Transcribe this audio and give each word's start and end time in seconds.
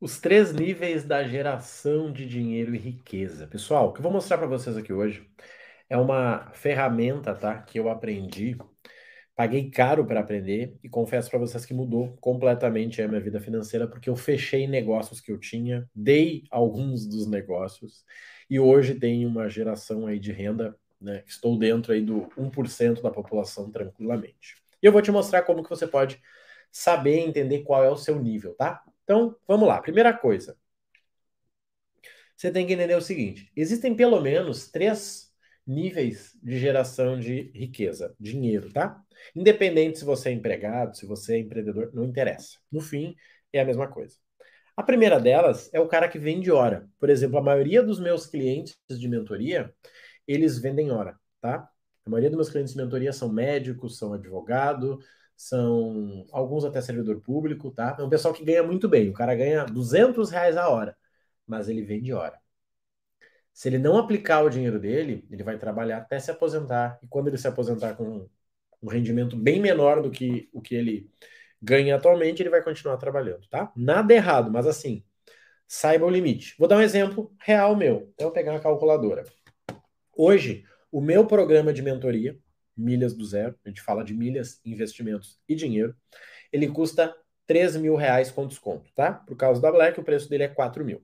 Os 0.00 0.20
três 0.20 0.52
níveis 0.52 1.02
da 1.04 1.24
geração 1.24 2.12
de 2.12 2.24
dinheiro 2.24 2.72
e 2.72 2.78
riqueza. 2.78 3.48
Pessoal, 3.48 3.88
o 3.88 3.92
que 3.92 3.98
eu 3.98 4.02
vou 4.04 4.12
mostrar 4.12 4.38
para 4.38 4.46
vocês 4.46 4.76
aqui 4.76 4.92
hoje 4.92 5.28
é 5.90 5.96
uma 5.96 6.52
ferramenta, 6.52 7.34
tá? 7.34 7.60
Que 7.62 7.80
eu 7.80 7.88
aprendi, 7.88 8.56
paguei 9.34 9.68
caro 9.70 10.06
para 10.06 10.20
aprender 10.20 10.78
e 10.84 10.88
confesso 10.88 11.28
para 11.28 11.40
vocês 11.40 11.66
que 11.66 11.74
mudou 11.74 12.16
completamente 12.20 13.02
a 13.02 13.08
minha 13.08 13.20
vida 13.20 13.40
financeira 13.40 13.88
porque 13.88 14.08
eu 14.08 14.14
fechei 14.14 14.68
negócios 14.68 15.20
que 15.20 15.32
eu 15.32 15.38
tinha, 15.38 15.88
dei 15.92 16.44
alguns 16.48 17.04
dos 17.04 17.26
negócios 17.26 18.04
e 18.48 18.60
hoje 18.60 18.94
tenho 18.94 19.28
uma 19.28 19.48
geração 19.48 20.06
aí 20.06 20.20
de 20.20 20.30
renda, 20.30 20.78
né? 21.00 21.24
Estou 21.26 21.58
dentro 21.58 21.92
aí 21.92 22.02
do 22.02 22.28
1% 22.38 23.02
da 23.02 23.10
população 23.10 23.68
tranquilamente. 23.68 24.54
E 24.80 24.86
eu 24.86 24.92
vou 24.92 25.02
te 25.02 25.10
mostrar 25.10 25.42
como 25.42 25.64
que 25.64 25.70
você 25.70 25.88
pode 25.88 26.22
saber 26.70 27.18
entender 27.18 27.64
qual 27.64 27.82
é 27.82 27.90
o 27.90 27.96
seu 27.96 28.22
nível, 28.22 28.54
tá? 28.54 28.80
Então, 29.08 29.34
vamos 29.46 29.66
lá. 29.66 29.80
Primeira 29.80 30.12
coisa. 30.12 30.54
Você 32.36 32.52
tem 32.52 32.66
que 32.66 32.74
entender 32.74 32.94
o 32.94 33.00
seguinte: 33.00 33.50
existem 33.56 33.96
pelo 33.96 34.20
menos 34.20 34.70
três 34.70 35.32
níveis 35.66 36.36
de 36.42 36.58
geração 36.58 37.18
de 37.18 37.50
riqueza, 37.54 38.14
dinheiro, 38.20 38.70
tá? 38.70 39.02
Independente 39.34 39.98
se 39.98 40.04
você 40.04 40.28
é 40.28 40.32
empregado, 40.32 40.94
se 40.94 41.06
você 41.06 41.36
é 41.36 41.38
empreendedor, 41.38 41.90
não 41.94 42.04
interessa. 42.04 42.58
No 42.70 42.82
fim, 42.82 43.16
é 43.50 43.60
a 43.60 43.64
mesma 43.64 43.88
coisa. 43.88 44.16
A 44.76 44.82
primeira 44.82 45.18
delas 45.18 45.70
é 45.72 45.80
o 45.80 45.88
cara 45.88 46.06
que 46.06 46.18
vende 46.18 46.50
hora. 46.50 46.86
Por 47.00 47.08
exemplo, 47.08 47.38
a 47.38 47.42
maioria 47.42 47.82
dos 47.82 47.98
meus 47.98 48.26
clientes 48.26 48.76
de 48.90 49.08
mentoria, 49.08 49.74
eles 50.26 50.58
vendem 50.58 50.90
hora, 50.90 51.18
tá? 51.40 51.66
A 52.04 52.10
maioria 52.10 52.28
dos 52.28 52.36
meus 52.36 52.50
clientes 52.50 52.74
de 52.74 52.78
mentoria 52.80 53.12
são 53.12 53.32
médicos, 53.32 53.96
são 53.96 54.12
advogado, 54.12 54.98
são 55.38 56.26
alguns 56.32 56.64
até 56.64 56.80
servidor 56.82 57.20
público, 57.20 57.70
tá? 57.70 57.96
É 57.98 58.02
um 58.02 58.08
pessoal 58.10 58.34
que 58.34 58.44
ganha 58.44 58.62
muito 58.64 58.88
bem. 58.88 59.08
O 59.08 59.12
cara 59.12 59.36
ganha 59.36 59.64
200 59.64 60.30
reais 60.30 60.56
a 60.56 60.68
hora, 60.68 60.96
mas 61.46 61.68
ele 61.68 61.82
vende 61.82 62.12
hora. 62.12 62.38
Se 63.52 63.68
ele 63.68 63.78
não 63.78 63.96
aplicar 63.96 64.42
o 64.42 64.50
dinheiro 64.50 64.80
dele, 64.80 65.26
ele 65.30 65.44
vai 65.44 65.56
trabalhar 65.56 65.98
até 65.98 66.18
se 66.18 66.30
aposentar. 66.30 66.98
E 67.02 67.06
quando 67.06 67.28
ele 67.28 67.38
se 67.38 67.46
aposentar 67.46 67.94
com 67.94 68.28
um 68.82 68.88
rendimento 68.88 69.36
bem 69.36 69.60
menor 69.60 70.02
do 70.02 70.10
que 70.10 70.48
o 70.52 70.60
que 70.60 70.74
ele 70.74 71.08
ganha 71.62 71.96
atualmente, 71.96 72.42
ele 72.42 72.50
vai 72.50 72.62
continuar 72.62 72.96
trabalhando, 72.96 73.46
tá? 73.48 73.72
Nada 73.76 74.12
errado, 74.14 74.50
mas 74.50 74.66
assim, 74.66 75.04
saiba 75.68 76.04
o 76.06 76.10
limite. 76.10 76.56
Vou 76.58 76.68
dar 76.68 76.78
um 76.78 76.82
exemplo 76.82 77.32
real 77.40 77.76
meu. 77.76 78.12
Eu 78.18 78.26
vou 78.26 78.32
pegar 78.32 78.52
uma 78.52 78.60
calculadora. 78.60 79.24
Hoje, 80.16 80.64
o 80.90 81.00
meu 81.00 81.26
programa 81.26 81.72
de 81.72 81.82
mentoria, 81.82 82.36
milhas 82.78 83.14
do 83.14 83.24
zero, 83.24 83.58
a 83.64 83.68
gente 83.68 83.82
fala 83.82 84.04
de 84.04 84.14
milhas, 84.14 84.60
investimentos 84.64 85.38
e 85.48 85.54
dinheiro, 85.54 85.94
ele 86.52 86.68
custa 86.68 87.14
3 87.46 87.76
mil 87.76 87.96
reais 87.96 88.30
com 88.30 88.46
desconto, 88.46 88.90
tá? 88.94 89.12
Por 89.12 89.36
causa 89.36 89.60
da 89.60 89.72
Black, 89.72 89.98
o 89.98 90.04
preço 90.04 90.28
dele 90.28 90.44
é 90.44 90.48
4 90.48 90.84
mil. 90.84 91.02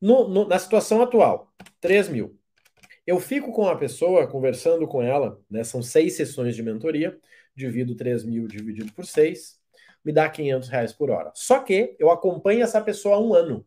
No, 0.00 0.28
no, 0.28 0.46
na 0.46 0.58
situação 0.58 1.02
atual, 1.02 1.52
3 1.80 2.08
mil. 2.08 2.38
Eu 3.06 3.20
fico 3.20 3.52
com 3.52 3.66
a 3.68 3.76
pessoa, 3.76 4.26
conversando 4.26 4.86
com 4.86 5.02
ela, 5.02 5.40
né? 5.50 5.64
São 5.64 5.82
seis 5.82 6.16
sessões 6.16 6.54
de 6.54 6.62
mentoria, 6.62 7.18
divido 7.54 7.94
3 7.94 8.24
mil 8.24 8.46
dividido 8.46 8.92
por 8.92 9.06
6, 9.06 9.58
me 10.04 10.12
dá 10.12 10.28
500 10.28 10.68
reais 10.68 10.92
por 10.92 11.10
hora. 11.10 11.32
Só 11.34 11.60
que 11.60 11.96
eu 11.98 12.10
acompanho 12.10 12.62
essa 12.62 12.80
pessoa 12.80 13.16
há 13.16 13.20
um 13.20 13.34
ano. 13.34 13.66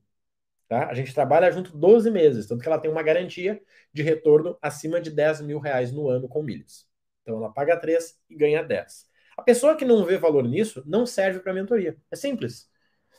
Tá? 0.68 0.88
A 0.88 0.94
gente 0.94 1.14
trabalha 1.14 1.52
junto 1.52 1.78
12 1.78 2.10
meses, 2.10 2.48
tanto 2.48 2.62
que 2.62 2.68
ela 2.68 2.80
tem 2.80 2.90
uma 2.90 3.04
garantia 3.04 3.62
de 3.94 4.02
retorno 4.02 4.58
acima 4.62 5.02
de 5.02 5.12
10 5.12 5.42
mil 5.42 5.60
reais 5.60 5.92
no 5.92 6.08
ano 6.08 6.30
com 6.30 6.42
milhas. 6.42 6.88
Então 7.32 7.38
ela 7.38 7.54
paga 7.54 7.78
3 7.78 8.20
e 8.30 8.36
ganha 8.36 8.62
10. 8.62 9.06
A 9.38 9.42
pessoa 9.42 9.76
que 9.76 9.86
não 9.86 10.06
vê 10.06 10.18
valor 10.18 10.44
nisso 10.44 10.84
não 10.86 11.06
serve 11.06 11.40
para 11.40 11.54
mentoria. 11.54 11.98
É 12.12 12.16
simples. 12.16 12.70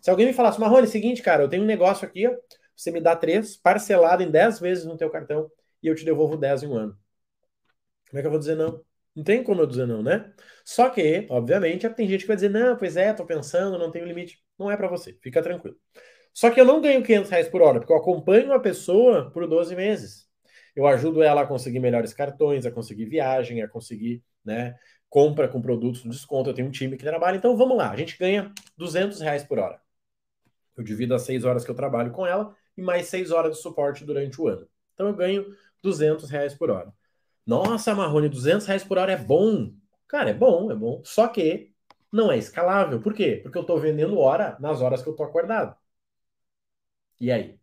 Se 0.02 0.10
alguém 0.10 0.27
me 0.27 0.32
falasse, 0.34 0.60
Marrone, 0.60 0.86
é 0.86 0.91
seguinte, 0.91 1.22
cara, 1.22 1.42
eu 1.42 1.48
tenho 1.48 1.62
um 1.62 1.66
negócio 1.66 2.06
aqui, 2.06 2.28
você 2.77 2.90
me 2.90 3.00
dá 3.00 3.16
3, 3.16 3.56
parcelado 3.56 4.22
em 4.22 4.30
10 4.30 4.60
vezes 4.60 4.84
no 4.84 4.96
teu 4.96 5.08
cartão, 5.08 5.50
e 5.83 5.86
eu 5.86 5.94
te 5.94 6.05
devolvo 6.05 6.36
10 6.36 6.64
em 6.64 6.67
um 6.68 6.77
ano. 6.77 6.98
Como 8.11 8.18
é 8.18 8.20
que 8.20 8.27
eu 8.27 8.30
vou 8.30 8.39
dizer 8.39 8.56
não? 8.56 8.84
Não 9.17 9.24
tem 9.24 9.42
como 9.42 9.62
eu 9.62 9.67
dizer 9.67 9.86
não, 9.86 10.02
né? 10.02 10.33
Só 10.64 10.90
que, 10.90 11.27
obviamente, 11.30 11.89
tem 11.90 12.08
gente 12.08 12.22
que 12.22 12.27
vai 12.27 12.36
dizer, 12.36 12.51
não, 12.51 12.77
pois 12.77 12.96
é, 12.96 13.12
tô 13.12 13.24
pensando, 13.24 13.78
não 13.78 13.90
tenho 13.90 14.05
limite. 14.06 14.42
Não 14.58 14.70
é 14.70 14.77
para 14.77 14.89
você, 14.89 15.17
fica 15.22 15.42
tranquilo. 15.42 15.77
Só 16.34 16.51
que 16.51 16.61
eu 16.61 16.64
não 16.64 16.80
ganho 16.80 17.02
500 17.02 17.30
reais 17.30 17.48
por 17.48 17.62
hora, 17.62 17.78
porque 17.78 17.92
eu 17.92 17.96
acompanho 17.96 18.52
a 18.52 18.61
pessoa 18.61 19.30
por 19.30 19.46
12 19.46 19.74
meses. 19.74 20.27
Eu 20.74 20.86
ajudo 20.86 21.22
ela 21.22 21.42
a 21.42 21.46
conseguir 21.46 21.80
melhores 21.80 22.12
cartões, 22.14 22.66
a 22.66 22.70
conseguir 22.70 23.06
viagem, 23.06 23.62
a 23.62 23.68
conseguir, 23.68 24.22
né, 24.44 24.77
compra 25.08 25.48
com 25.48 25.60
produtos 25.60 26.05
no 26.05 26.10
desconto. 26.10 26.50
Eu 26.50 26.55
tenho 26.55 26.68
um 26.68 26.70
time 26.70 26.96
que 26.96 27.05
trabalha. 27.05 27.36
Então 27.36 27.56
vamos 27.56 27.77
lá, 27.77 27.90
a 27.90 27.96
gente 27.96 28.18
ganha 28.18 28.52
200 28.77 29.20
reais 29.20 29.44
por 29.44 29.58
hora. 29.58 29.80
Eu 30.77 30.83
divido 30.84 31.14
as 31.14 31.22
6 31.22 31.44
horas 31.44 31.64
que 31.64 31.70
eu 31.70 31.74
trabalho 31.74 32.12
com 32.12 32.27
ela 32.27 32.55
e 32.77 32.83
mais 32.83 33.06
6 33.06 33.30
horas 33.30 33.56
de 33.56 33.62
suporte 33.62 34.05
durante 34.05 34.40
o 34.40 34.48
ano. 34.48 34.66
Então 34.94 35.08
eu 35.08 35.14
ganho 35.14 35.46
200 35.83 36.30
reais 36.30 36.55
por 36.55 36.70
hora. 36.70 36.92
Nossa, 37.46 37.94
Marrone, 37.94 38.28
200 38.28 38.66
reais 38.66 38.84
por 38.84 38.98
hora 38.98 39.12
é 39.12 39.16
bom. 39.16 39.72
Cara, 40.08 40.30
é 40.30 40.34
bom, 40.34 40.70
é 40.70 40.74
bom. 40.74 41.02
Só 41.04 41.28
que 41.28 41.72
não 42.10 42.30
é 42.30 42.39
escalável. 42.39 43.00
Por 43.00 43.14
quê? 43.14 43.40
Porque 43.42 43.58
eu 43.58 43.62
estou 43.62 43.78
vendendo 43.80 44.18
hora 44.18 44.56
nas 44.60 44.80
horas 44.80 45.02
que 45.02 45.08
eu 45.08 45.12
estou 45.12 45.27
acordado. 45.27 45.77
E 47.20 47.30
aí? 47.33 47.58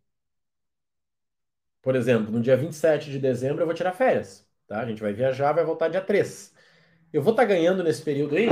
Por 1.82 1.96
exemplo, 1.96 2.30
no 2.30 2.40
dia 2.40 2.56
27 2.56 3.10
de 3.10 3.18
dezembro 3.18 3.62
eu 3.62 3.66
vou 3.66 3.74
tirar 3.74 3.92
férias, 3.92 4.46
tá? 4.66 4.80
A 4.80 4.86
gente 4.86 5.00
vai 5.00 5.12
viajar, 5.12 5.52
vai 5.52 5.64
voltar 5.64 5.88
dia 5.88 6.00
3. 6.00 6.54
Eu 7.12 7.22
vou 7.22 7.32
estar 7.32 7.42
tá 7.44 7.48
ganhando 7.48 7.82
nesse 7.82 8.02
período 8.02 8.36
aí? 8.36 8.48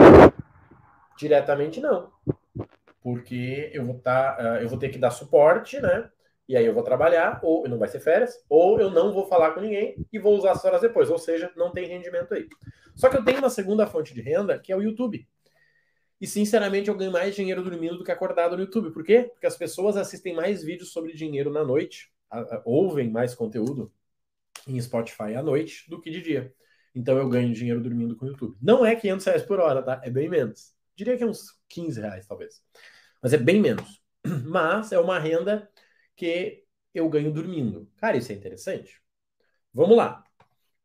Diretamente 1.19 1.79
não. 1.81 2.11
Porque 3.03 3.71
eu 3.73 3.85
vou 3.85 3.99
tá, 3.99 4.37
uh, 4.41 4.63
eu 4.63 4.69
vou 4.69 4.79
ter 4.79 4.89
que 4.89 4.99
dar 4.99 5.11
suporte, 5.11 5.79
né? 5.81 6.09
E 6.49 6.57
aí 6.57 6.65
eu 6.65 6.73
vou 6.73 6.83
trabalhar, 6.83 7.41
ou 7.43 7.69
não 7.69 7.79
vai 7.79 7.89
ser 7.89 8.01
férias, 8.01 8.43
ou 8.49 8.81
eu 8.81 8.91
não 8.91 9.13
vou 9.13 9.27
falar 9.27 9.51
com 9.51 9.61
ninguém 9.61 9.95
e 10.11 10.19
vou 10.19 10.35
usar 10.35 10.53
as 10.53 10.65
horas 10.65 10.81
depois, 10.81 11.11
ou 11.11 11.19
seja, 11.19 11.53
não 11.55 11.71
tem 11.71 11.87
rendimento 11.87 12.33
aí. 12.33 12.49
Só 12.97 13.11
que 13.11 13.17
eu 13.19 13.25
tenho 13.25 13.39
uma 13.39 13.51
segunda 13.51 13.87
fonte 13.87 14.15
de 14.15 14.23
renda, 14.23 14.59
que 14.59 14.73
é 14.73 14.77
o 14.77 14.83
YouTube. 14.83 15.29
E 16.19 16.27
sinceramente 16.27 16.89
eu 16.89 16.97
ganho 16.97 17.13
mais 17.13 17.37
dinheiro 17.37 17.63
dormindo 17.63 17.99
do 17.99 18.05
que 18.05 18.11
acordado 18.11 18.57
no 18.57 18.63
YouTube. 18.63 18.91
Por 18.91 19.05
quê? 19.05 19.29
Porque 19.31 19.47
as 19.47 19.57
pessoas 19.57 19.97
assistem 19.99 20.35
mais 20.35 20.65
vídeos 20.65 20.91
sobre 20.91 21.13
dinheiro 21.13 21.51
na 21.51 21.63
noite 21.63 22.11
ouvem 22.65 23.11
mais 23.11 23.35
conteúdo 23.35 23.93
em 24.67 24.81
Spotify 24.81 25.35
à 25.37 25.43
noite 25.43 25.89
do 25.89 26.01
que 26.01 26.11
de 26.11 26.21
dia. 26.21 26.55
Então 26.95 27.17
eu 27.17 27.29
ganho 27.29 27.53
dinheiro 27.53 27.81
dormindo 27.81 28.17
com 28.17 28.27
o 28.27 28.29
YouTube. 28.29 28.57
Não 28.61 28.85
é 28.85 28.97
500 28.97 29.27
reais 29.27 29.43
por 29.43 29.61
hora, 29.61 29.83
tá? 29.83 30.01
É 30.03 30.11
bem 30.11 30.29
menos. 30.29 30.75
Diria 30.97 31.17
que 31.17 31.23
é 31.23 31.27
uns 31.27 31.59
15 31.69 32.01
reais, 32.01 32.27
talvez. 32.27 32.63
Mas 33.23 33.33
é 33.33 33.39
bem 33.39 33.61
menos. 33.61 34.03
Mas 34.47 34.93
é 34.93 34.99
uma 34.99 35.19
renda 35.19 35.71
que 36.17 36.65
eu 36.95 37.09
ganho 37.09 37.33
dormindo. 37.33 37.89
Cara, 37.97 38.17
isso 38.17 38.33
é 38.33 38.35
interessante. 38.35 39.01
Vamos 39.73 39.97
lá. 39.97 40.25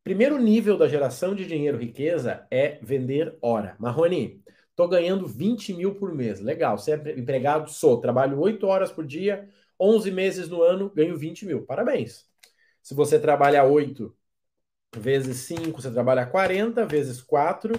Primeiro 0.04 0.38
nível 0.38 0.76
da 0.76 0.86
geração 0.86 1.34
de 1.34 1.46
dinheiro 1.46 1.78
riqueza 1.78 2.46
é 2.50 2.78
vender 2.82 3.36
hora. 3.40 3.74
Marrone, 3.78 4.42
tô 4.76 4.86
ganhando 4.86 5.26
20 5.26 5.74
mil 5.74 5.94
por 5.94 6.14
mês. 6.14 6.40
Legal. 6.40 6.78
Você 6.78 6.92
é 6.92 7.18
empregado? 7.18 7.70
Sou. 7.70 8.00
Trabalho 8.00 8.38
8 8.38 8.66
horas 8.66 8.92
por 8.92 9.04
dia 9.06 9.48
11 9.78 10.10
meses 10.10 10.48
no 10.48 10.62
ano, 10.62 10.90
ganho 10.90 11.16
20 11.16 11.46
mil. 11.46 11.64
Parabéns. 11.64 12.26
Se 12.82 12.94
você 12.94 13.18
trabalha 13.18 13.64
8 13.64 14.14
vezes 14.96 15.38
5, 15.38 15.80
você 15.82 15.90
trabalha 15.90 16.26
40, 16.26 16.86
vezes 16.86 17.20
4, 17.20 17.74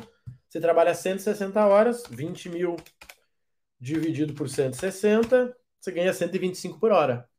você 0.49 0.59
trabalha 0.59 0.93
160 0.93 1.65
horas, 1.65 2.03
20 2.09 2.49
mil 2.49 2.75
dividido 3.79 4.33
por 4.33 4.49
160, 4.49 5.55
você 5.79 5.91
ganha 5.91 6.13
125 6.13 6.79
por 6.79 6.91
hora. 6.91 7.29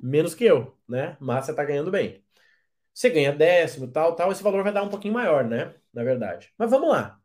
Menos 0.00 0.34
que 0.34 0.44
eu, 0.44 0.76
né? 0.88 1.16
Mas 1.20 1.46
você 1.46 1.54
tá 1.54 1.64
ganhando 1.64 1.90
bem. 1.90 2.24
Você 2.94 3.10
ganha 3.10 3.32
décimo, 3.32 3.88
tal, 3.90 4.14
tal, 4.16 4.32
esse 4.32 4.42
valor 4.42 4.62
vai 4.62 4.72
dar 4.72 4.82
um 4.82 4.88
pouquinho 4.88 5.14
maior, 5.14 5.44
né? 5.44 5.74
Na 5.92 6.04
verdade. 6.04 6.52
Mas 6.58 6.70
vamos 6.70 6.88
lá. 6.88 7.20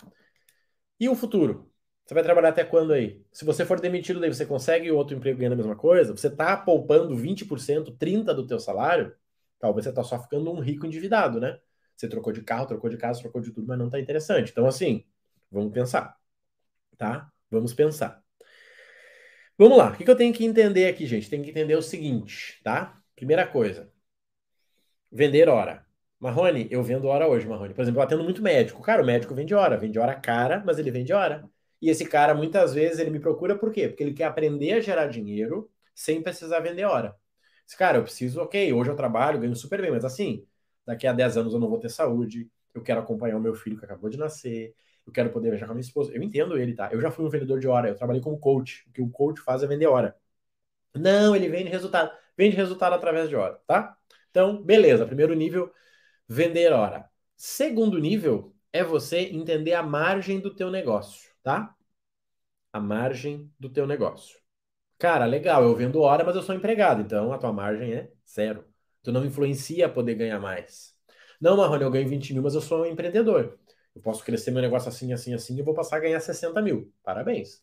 E 0.99 1.09
o 1.09 1.15
futuro? 1.15 1.72
Você 2.05 2.13
vai 2.13 2.23
trabalhar 2.23 2.49
até 2.49 2.63
quando 2.65 2.93
aí? 2.93 3.23
Se 3.31 3.45
você 3.45 3.65
for 3.65 3.79
demitido, 3.79 4.19
daí 4.19 4.33
você 4.33 4.45
consegue 4.45 4.91
outro 4.91 5.15
emprego 5.15 5.37
ganhando 5.39 5.53
a 5.53 5.57
mesma 5.57 5.75
coisa? 5.75 6.15
Você 6.15 6.27
está 6.27 6.55
poupando 6.57 7.15
20%, 7.15 7.95
30% 7.97 8.35
do 8.35 8.47
teu 8.47 8.59
salário? 8.59 9.15
Talvez 9.59 9.85
você 9.85 9.89
está 9.89 10.03
só 10.03 10.21
ficando 10.21 10.51
um 10.51 10.59
rico 10.59 10.85
endividado, 10.85 11.39
né? 11.39 11.59
Você 11.95 12.07
trocou 12.09 12.33
de 12.33 12.41
carro, 12.43 12.65
trocou 12.67 12.89
de 12.89 12.97
casa, 12.97 13.21
trocou 13.21 13.41
de 13.41 13.51
tudo, 13.51 13.67
mas 13.67 13.77
não 13.77 13.85
está 13.85 13.99
interessante. 13.99 14.51
Então, 14.51 14.67
assim, 14.67 15.05
vamos 15.49 15.71
pensar, 15.71 16.17
tá? 16.97 17.31
Vamos 17.49 17.73
pensar. 17.73 18.23
Vamos 19.57 19.77
lá. 19.77 19.91
O 19.91 19.95
que 19.97 20.09
eu 20.09 20.15
tenho 20.15 20.33
que 20.33 20.45
entender 20.45 20.87
aqui, 20.87 21.05
gente? 21.05 21.29
Tem 21.29 21.41
que 21.41 21.49
entender 21.51 21.75
o 21.75 21.81
seguinte, 21.81 22.59
tá? 22.63 23.01
Primeira 23.15 23.47
coisa. 23.47 23.91
Vender 25.11 25.47
hora. 25.47 25.85
Marrone, 26.19 26.67
eu 26.71 26.83
vendo 26.83 27.07
hora 27.07 27.27
hoje, 27.27 27.47
Marrone. 27.47 27.73
Por 27.73 27.81
exemplo, 27.81 27.99
eu 27.99 28.03
atendo 28.03 28.23
muito 28.23 28.41
médico. 28.41 28.81
Cara, 28.81 29.01
o 29.03 29.05
médico 29.05 29.33
vende 29.35 29.53
hora. 29.53 29.77
Vende 29.77 29.99
hora 29.99 30.15
cara, 30.15 30.63
mas 30.65 30.79
ele 30.79 30.91
vende 30.91 31.13
hora. 31.13 31.49
E 31.83 31.89
esse 31.89 32.05
cara, 32.05 32.33
muitas 32.33 32.73
vezes, 32.73 32.97
ele 32.97 33.09
me 33.09 33.19
procura 33.19 33.57
por 33.57 33.69
quê? 33.69 33.89
Porque 33.89 34.01
ele 34.01 34.13
quer 34.13 34.23
aprender 34.23 34.71
a 34.71 34.79
gerar 34.79 35.07
dinheiro 35.07 35.69
sem 35.93 36.21
precisar 36.21 36.61
vender 36.61 36.85
hora. 36.85 37.13
Esse 37.67 37.75
cara, 37.77 37.97
eu 37.97 38.03
preciso, 38.03 38.39
ok, 38.39 38.71
hoje 38.71 38.89
eu 38.89 38.95
trabalho, 38.95 39.37
ganho 39.37 39.53
super 39.53 39.81
bem, 39.81 39.91
mas 39.91 40.05
assim, 40.05 40.47
daqui 40.85 41.05
a 41.05 41.11
10 41.11 41.35
anos 41.35 41.53
eu 41.53 41.59
não 41.59 41.67
vou 41.67 41.77
ter 41.77 41.89
saúde, 41.89 42.49
eu 42.73 42.81
quero 42.81 43.01
acompanhar 43.01 43.35
o 43.35 43.41
meu 43.41 43.53
filho 43.53 43.77
que 43.77 43.83
acabou 43.83 44.09
de 44.09 44.17
nascer, 44.17 44.73
eu 45.05 45.11
quero 45.11 45.29
poder 45.29 45.49
viajar 45.49 45.65
com 45.65 45.73
a 45.73 45.75
minha 45.75 45.83
esposa. 45.85 46.13
Eu 46.13 46.23
entendo 46.23 46.57
ele, 46.57 46.73
tá? 46.73 46.89
Eu 46.89 47.01
já 47.01 47.11
fui 47.11 47.25
um 47.25 47.29
vendedor 47.29 47.59
de 47.59 47.67
hora, 47.67 47.89
eu 47.89 47.95
trabalhei 47.95 48.21
como 48.21 48.39
coach. 48.39 48.85
O 48.87 48.91
que 48.93 49.01
o 49.01 49.09
coach 49.09 49.41
faz 49.41 49.61
é 49.61 49.67
vender 49.67 49.87
hora. 49.87 50.15
Não, 50.95 51.35
ele 51.35 51.49
vende 51.49 51.69
resultado. 51.69 52.11
Vende 52.37 52.55
resultado 52.55 52.93
através 52.93 53.27
de 53.29 53.35
hora, 53.35 53.59
tá? 53.67 53.97
Então, 54.31 54.63
beleza. 54.63 55.05
Primeiro 55.05 55.33
nível, 55.33 55.69
vender 56.29 56.71
hora. 56.71 57.09
Segundo 57.35 57.99
nível 57.99 58.55
é 58.71 58.85
você 58.85 59.19
entender 59.19 59.73
a 59.73 59.83
margem 59.83 60.39
do 60.39 60.55
teu 60.55 60.71
negócio, 60.71 61.32
tá? 61.43 61.75
A 62.71 62.79
margem 62.79 63.51
do 63.59 63.69
teu 63.69 63.85
negócio. 63.85 64.39
Cara, 64.97 65.25
legal, 65.25 65.63
eu 65.63 65.75
vendo 65.75 66.01
hora, 66.01 66.23
mas 66.23 66.35
eu 66.35 66.41
sou 66.41 66.55
empregado, 66.55 67.01
então 67.01 67.33
a 67.33 67.37
tua 67.37 67.51
margem 67.53 67.93
é 67.93 68.11
zero. 68.27 68.65
Tu 69.03 69.11
não 69.11 69.25
influencia 69.25 69.85
a 69.87 69.89
poder 69.89 70.15
ganhar 70.15 70.39
mais. 70.39 70.95
Não, 71.41 71.57
Marrone, 71.57 71.83
eu 71.83 71.91
ganho 71.91 72.07
20 72.07 72.33
mil, 72.33 72.41
mas 72.41 72.55
eu 72.55 72.61
sou 72.61 72.83
um 72.83 72.85
empreendedor. 72.85 73.59
Eu 73.93 74.01
posso 74.01 74.23
crescer 74.23 74.51
meu 74.51 74.61
negócio 74.61 74.89
assim, 74.89 75.11
assim, 75.13 75.33
assim, 75.33 75.57
e 75.57 75.61
vou 75.61 75.73
passar 75.73 75.97
a 75.97 75.99
ganhar 75.99 76.19
60 76.19 76.61
mil. 76.61 76.91
Parabéns. 77.03 77.61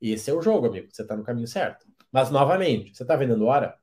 Esse 0.00 0.30
é 0.30 0.34
o 0.34 0.42
jogo, 0.42 0.66
amigo. 0.66 0.88
Você 0.92 1.02
está 1.02 1.16
no 1.16 1.24
caminho 1.24 1.48
certo. 1.48 1.86
Mas, 2.12 2.30
novamente, 2.30 2.94
você 2.94 3.04
está 3.04 3.16
vendendo 3.16 3.46
hora? 3.46 3.76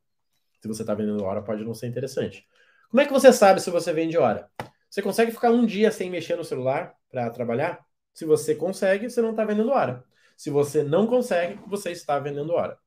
Se 0.61 0.67
você 0.67 0.83
está 0.83 0.93
vendendo 0.93 1.23
hora, 1.23 1.41
pode 1.41 1.63
não 1.63 1.73
ser 1.73 1.87
interessante. 1.87 2.47
Como 2.89 3.01
é 3.01 3.05
que 3.05 3.11
você 3.11 3.33
sabe 3.33 3.59
se 3.59 3.71
você 3.71 3.91
vende 3.91 4.17
hora? 4.17 4.49
Você 4.89 5.01
consegue 5.01 5.31
ficar 5.31 5.51
um 5.51 5.65
dia 5.65 5.91
sem 5.91 6.09
mexer 6.09 6.35
no 6.35 6.43
celular 6.43 6.95
para 7.09 7.29
trabalhar? 7.29 7.83
Se 8.19 8.25
você 8.25 8.53
consegue, 8.53 9.09
você 9.09 9.21
não 9.21 9.29
está 9.29 9.45
vendendo 9.45 9.71
hora. 9.71 10.03
Se 10.35 10.49
você 10.49 10.83
não 10.83 11.07
consegue, 11.07 11.57
você 11.65 11.91
está 11.91 12.19
vendendo 12.19 12.51
hora. 12.51 12.77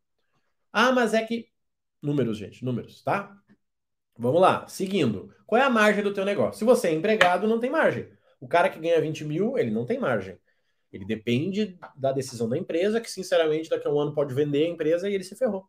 Ah, 0.71 0.93
mas 0.93 1.15
é 1.15 1.25
que. 1.25 1.49
Números, 2.03 2.37
gente, 2.37 2.63
números, 2.63 3.03
tá? 3.03 3.35
Vamos 4.15 4.43
lá, 4.43 4.69
seguindo. 4.69 5.35
Qual 5.47 5.59
é 5.59 5.65
a 5.65 5.71
margem 5.71 6.05
do 6.05 6.13
teu 6.13 6.27
negócio? 6.27 6.59
Se 6.59 6.67
você 6.67 6.89
é 6.89 6.93
empregado, 6.93 7.49
não 7.49 7.59
tem 7.59 7.71
margem. 7.71 8.11
O 8.39 8.47
cara 8.47 8.69
que 8.69 8.79
ganha 8.79 9.01
20 9.01 9.25
mil, 9.25 9.57
ele 9.57 9.71
não 9.71 9.87
tem 9.87 9.99
margem. 9.99 10.39
Ele 10.93 11.07
depende 11.07 11.79
da 11.97 12.13
decisão 12.13 12.47
da 12.47 12.59
empresa, 12.59 13.01
que 13.01 13.11
sinceramente 13.11 13.71
daqui 13.71 13.89
a 13.89 13.91
um 13.91 13.99
ano 13.99 14.15
pode 14.15 14.35
vender 14.35 14.67
a 14.67 14.69
empresa 14.69 15.09
e 15.09 15.15
ele 15.15 15.25
se 15.25 15.35
ferrou. 15.35 15.67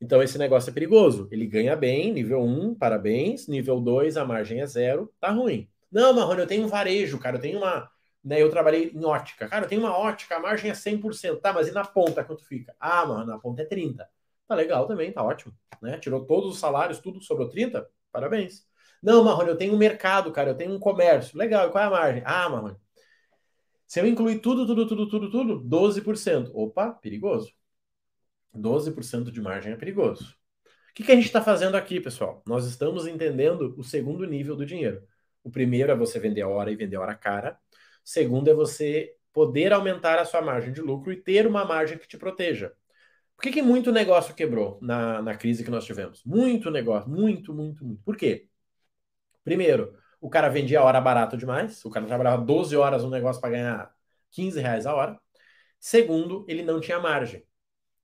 Então 0.00 0.20
esse 0.20 0.36
negócio 0.38 0.70
é 0.70 0.74
perigoso. 0.74 1.28
Ele 1.30 1.46
ganha 1.46 1.76
bem, 1.76 2.12
nível 2.12 2.42
1, 2.42 2.74
parabéns. 2.74 3.46
Nível 3.46 3.80
2, 3.80 4.16
a 4.16 4.24
margem 4.24 4.60
é 4.60 4.66
zero, 4.66 5.14
tá 5.20 5.30
ruim. 5.30 5.70
Não, 5.88 6.12
Marrone, 6.12 6.40
eu 6.40 6.48
tenho 6.48 6.64
um 6.64 6.68
varejo, 6.68 7.16
cara, 7.20 7.36
eu 7.36 7.40
tenho 7.40 7.58
uma. 7.58 7.88
Né, 8.26 8.42
eu 8.42 8.50
trabalhei 8.50 8.90
em 8.92 9.04
ótica. 9.04 9.48
Cara, 9.48 9.68
tenho 9.68 9.82
uma 9.82 9.96
ótica, 9.96 10.34
a 10.34 10.40
margem 10.40 10.68
é 10.68 10.74
100%. 10.74 11.40
Tá, 11.40 11.52
mas 11.52 11.68
e 11.68 11.72
na 11.72 11.84
ponta 11.84 12.24
quanto 12.24 12.44
fica? 12.44 12.74
Ah, 12.80 13.06
mano, 13.06 13.24
na 13.24 13.38
ponta 13.38 13.62
é 13.62 13.64
30%. 13.64 14.08
Tá 14.48 14.54
legal 14.56 14.88
também, 14.88 15.12
tá 15.12 15.22
ótimo. 15.22 15.54
Né? 15.80 15.96
Tirou 15.98 16.26
todos 16.26 16.54
os 16.54 16.58
salários, 16.58 16.98
tudo 16.98 17.20
sobrou 17.20 17.48
30%? 17.48 17.86
Parabéns. 18.10 18.66
Não, 19.00 19.22
Marrone, 19.22 19.50
eu 19.50 19.56
tenho 19.56 19.74
um 19.74 19.78
mercado, 19.78 20.32
cara, 20.32 20.50
eu 20.50 20.56
tenho 20.56 20.72
um 20.74 20.78
comércio. 20.80 21.38
Legal, 21.38 21.68
e 21.68 21.70
qual 21.70 21.84
é 21.84 21.86
a 21.86 21.90
margem? 21.90 22.22
Ah, 22.26 22.48
Marrone, 22.48 22.76
se 23.86 24.00
eu 24.00 24.06
incluir 24.06 24.40
tudo, 24.40 24.66
tudo, 24.66 24.86
tudo, 24.88 25.08
tudo, 25.08 25.30
tudo, 25.30 25.60
12%. 25.60 26.50
Opa, 26.52 26.90
perigoso. 26.90 27.52
12% 28.52 29.30
de 29.30 29.40
margem 29.40 29.72
é 29.72 29.76
perigoso. 29.76 30.34
O 30.90 30.94
que, 30.94 31.04
que 31.04 31.12
a 31.12 31.14
gente 31.14 31.26
está 31.26 31.40
fazendo 31.40 31.76
aqui, 31.76 32.00
pessoal? 32.00 32.42
Nós 32.46 32.66
estamos 32.66 33.06
entendendo 33.06 33.74
o 33.78 33.84
segundo 33.84 34.26
nível 34.26 34.56
do 34.56 34.66
dinheiro. 34.66 35.06
O 35.44 35.50
primeiro 35.50 35.92
é 35.92 35.96
você 35.96 36.18
vender 36.18 36.42
hora 36.42 36.72
e 36.72 36.76
vender 36.76 36.96
hora 36.96 37.14
cara. 37.14 37.56
Segundo 38.06 38.48
é 38.48 38.54
você 38.54 39.16
poder 39.32 39.72
aumentar 39.72 40.16
a 40.20 40.24
sua 40.24 40.40
margem 40.40 40.72
de 40.72 40.80
lucro 40.80 41.12
e 41.12 41.16
ter 41.16 41.44
uma 41.44 41.64
margem 41.64 41.98
que 41.98 42.06
te 42.06 42.16
proteja. 42.16 42.72
Por 43.36 43.42
que, 43.42 43.50
que 43.50 43.60
muito 43.60 43.90
negócio 43.90 44.32
quebrou 44.32 44.78
na, 44.80 45.20
na 45.20 45.34
crise 45.34 45.64
que 45.64 45.72
nós 45.72 45.84
tivemos? 45.84 46.22
Muito 46.24 46.70
negócio, 46.70 47.10
muito, 47.10 47.52
muito, 47.52 47.84
muito. 47.84 48.00
Por 48.04 48.16
quê? 48.16 48.48
Primeiro, 49.42 49.98
o 50.20 50.30
cara 50.30 50.48
vendia 50.48 50.78
a 50.78 50.84
hora 50.84 51.00
barato 51.00 51.36
demais, 51.36 51.84
o 51.84 51.90
cara 51.90 52.06
trabalhava 52.06 52.44
12 52.44 52.76
horas 52.76 53.02
no 53.02 53.10
negócio 53.10 53.40
para 53.40 53.50
ganhar 53.50 53.92
15 54.30 54.60
reais 54.60 54.86
a 54.86 54.94
hora. 54.94 55.18
Segundo, 55.80 56.44
ele 56.46 56.62
não 56.62 56.78
tinha 56.80 57.00
margem. 57.00 57.44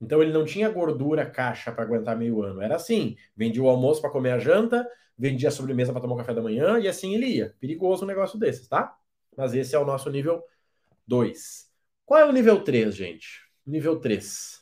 Então 0.00 0.20
ele 0.20 0.32
não 0.32 0.44
tinha 0.44 0.68
gordura 0.68 1.24
caixa 1.24 1.70
para 1.70 1.84
aguentar 1.84 2.16
meio 2.18 2.42
ano. 2.42 2.60
Era 2.60 2.74
assim: 2.74 3.14
vendia 3.36 3.62
o 3.62 3.68
almoço 3.68 4.00
para 4.00 4.10
comer 4.10 4.32
a 4.32 4.38
janta, 4.40 4.84
vendia 5.16 5.48
a 5.48 5.52
sobremesa 5.52 5.92
para 5.92 6.02
tomar 6.02 6.14
o 6.14 6.18
café 6.18 6.34
da 6.34 6.42
manhã 6.42 6.80
e 6.80 6.88
assim 6.88 7.14
ele 7.14 7.26
ia. 7.26 7.54
Perigoso 7.60 8.04
um 8.04 8.08
negócio 8.08 8.36
desses, 8.36 8.66
tá? 8.66 8.98
Mas 9.36 9.54
esse 9.54 9.74
é 9.74 9.78
o 9.78 9.84
nosso 9.84 10.10
nível 10.10 10.44
2. 11.06 11.70
Qual 12.04 12.20
é 12.20 12.24
o 12.24 12.32
nível 12.32 12.62
3, 12.62 12.94
gente? 12.94 13.40
Nível 13.66 13.98
3. 14.00 14.60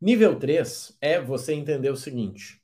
Nível 0.00 0.38
3 0.38 0.96
é 1.00 1.20
você 1.20 1.54
entender 1.54 1.90
o 1.90 1.96
seguinte: 1.96 2.62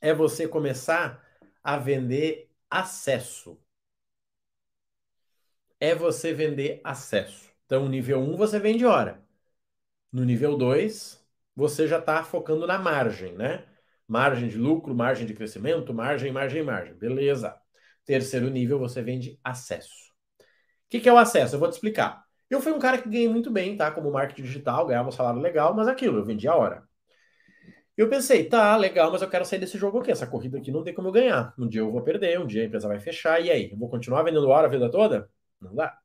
é 0.00 0.14
você 0.14 0.48
começar 0.48 1.22
a 1.62 1.76
vender 1.76 2.50
acesso. 2.70 3.60
É 5.80 5.94
você 5.94 6.32
vender 6.32 6.80
acesso. 6.82 7.50
Então, 7.66 7.88
nível 7.88 8.20
1 8.20 8.36
você 8.36 8.58
vende 8.58 8.86
hora. 8.86 9.22
No 10.12 10.24
nível 10.24 10.56
2, 10.56 11.22
você 11.56 11.86
já 11.88 11.98
está 11.98 12.22
focando 12.24 12.66
na 12.66 12.78
margem, 12.78 13.34
né? 13.34 13.66
Margem 14.06 14.48
de 14.48 14.56
lucro, 14.56 14.94
margem 14.94 15.26
de 15.26 15.34
crescimento, 15.34 15.92
margem, 15.92 16.32
margem, 16.32 16.62
margem. 16.62 16.94
Beleza. 16.94 17.60
Terceiro 18.04 18.48
nível, 18.50 18.78
você 18.78 19.02
vende 19.02 19.38
acesso. 19.42 20.13
O 20.86 20.90
que, 20.90 21.00
que 21.00 21.08
é 21.08 21.12
o 21.12 21.18
acesso? 21.18 21.56
Eu 21.56 21.60
vou 21.60 21.68
te 21.68 21.74
explicar. 21.74 22.24
Eu 22.48 22.60
fui 22.60 22.72
um 22.72 22.78
cara 22.78 22.98
que 23.00 23.08
ganhei 23.08 23.28
muito 23.28 23.50
bem, 23.50 23.76
tá? 23.76 23.90
Como 23.90 24.10
marketing 24.10 24.42
digital, 24.42 24.86
ganhava 24.86 25.08
um 25.08 25.12
salário 25.12 25.40
legal, 25.40 25.74
mas 25.74 25.88
aquilo, 25.88 26.18
eu 26.18 26.24
vendia 26.24 26.52
a 26.52 26.56
hora. 26.56 26.88
Eu 27.96 28.08
pensei, 28.08 28.48
tá, 28.48 28.76
legal, 28.76 29.10
mas 29.12 29.22
eu 29.22 29.30
quero 29.30 29.44
sair 29.44 29.58
desse 29.60 29.78
jogo 29.78 29.98
aqui. 30.00 30.10
Essa 30.10 30.26
corrida 30.26 30.58
aqui 30.58 30.70
não 30.72 30.82
tem 30.82 30.92
como 30.92 31.08
eu 31.08 31.12
ganhar. 31.12 31.54
Um 31.58 31.68
dia 31.68 31.80
eu 31.80 31.92
vou 31.92 32.02
perder, 32.02 32.40
um 32.40 32.46
dia 32.46 32.62
a 32.62 32.66
empresa 32.66 32.88
vai 32.88 32.98
fechar, 33.00 33.40
e 33.40 33.50
aí? 33.50 33.70
Eu 33.70 33.78
vou 33.78 33.88
continuar 33.88 34.22
vendendo 34.24 34.48
hora 34.48 34.66
a 34.66 34.70
vida 34.70 34.90
toda? 34.90 35.30
Não 35.60 35.74
dá. 35.74 35.96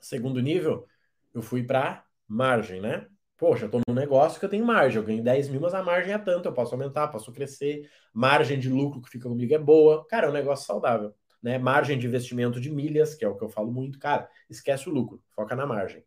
Segundo 0.00 0.40
nível, 0.40 0.86
eu 1.34 1.42
fui 1.42 1.64
para 1.64 2.04
margem, 2.28 2.80
né? 2.80 3.06
Poxa, 3.38 3.66
eu 3.66 3.70
tô 3.70 3.80
num 3.88 3.94
negócio 3.94 4.38
que 4.40 4.46
eu 4.46 4.50
tenho 4.50 4.64
margem, 4.66 4.98
eu 5.00 5.06
ganho 5.06 5.22
10 5.22 5.48
mil, 5.48 5.60
mas 5.60 5.74
a 5.74 5.82
margem 5.82 6.14
é 6.14 6.18
tanto, 6.18 6.48
eu 6.48 6.54
posso 6.54 6.74
aumentar, 6.74 7.08
posso 7.08 7.32
crescer, 7.32 7.90
margem 8.12 8.58
de 8.58 8.68
lucro 8.70 9.02
que 9.02 9.10
fica 9.10 9.28
comigo 9.28 9.54
é 9.54 9.58
boa. 9.58 10.06
Cara, 10.08 10.26
é 10.28 10.30
um 10.30 10.32
negócio 10.32 10.66
saudável. 10.66 11.14
Né? 11.44 11.58
Margem 11.58 11.98
de 11.98 12.06
investimento 12.06 12.58
de 12.58 12.70
milhas, 12.70 13.14
que 13.14 13.22
é 13.22 13.28
o 13.28 13.36
que 13.36 13.44
eu 13.44 13.50
falo 13.50 13.70
muito, 13.70 13.98
cara, 13.98 14.30
esquece 14.48 14.88
o 14.88 14.92
lucro, 14.92 15.22
foca 15.34 15.54
na 15.54 15.66
margem. 15.66 16.02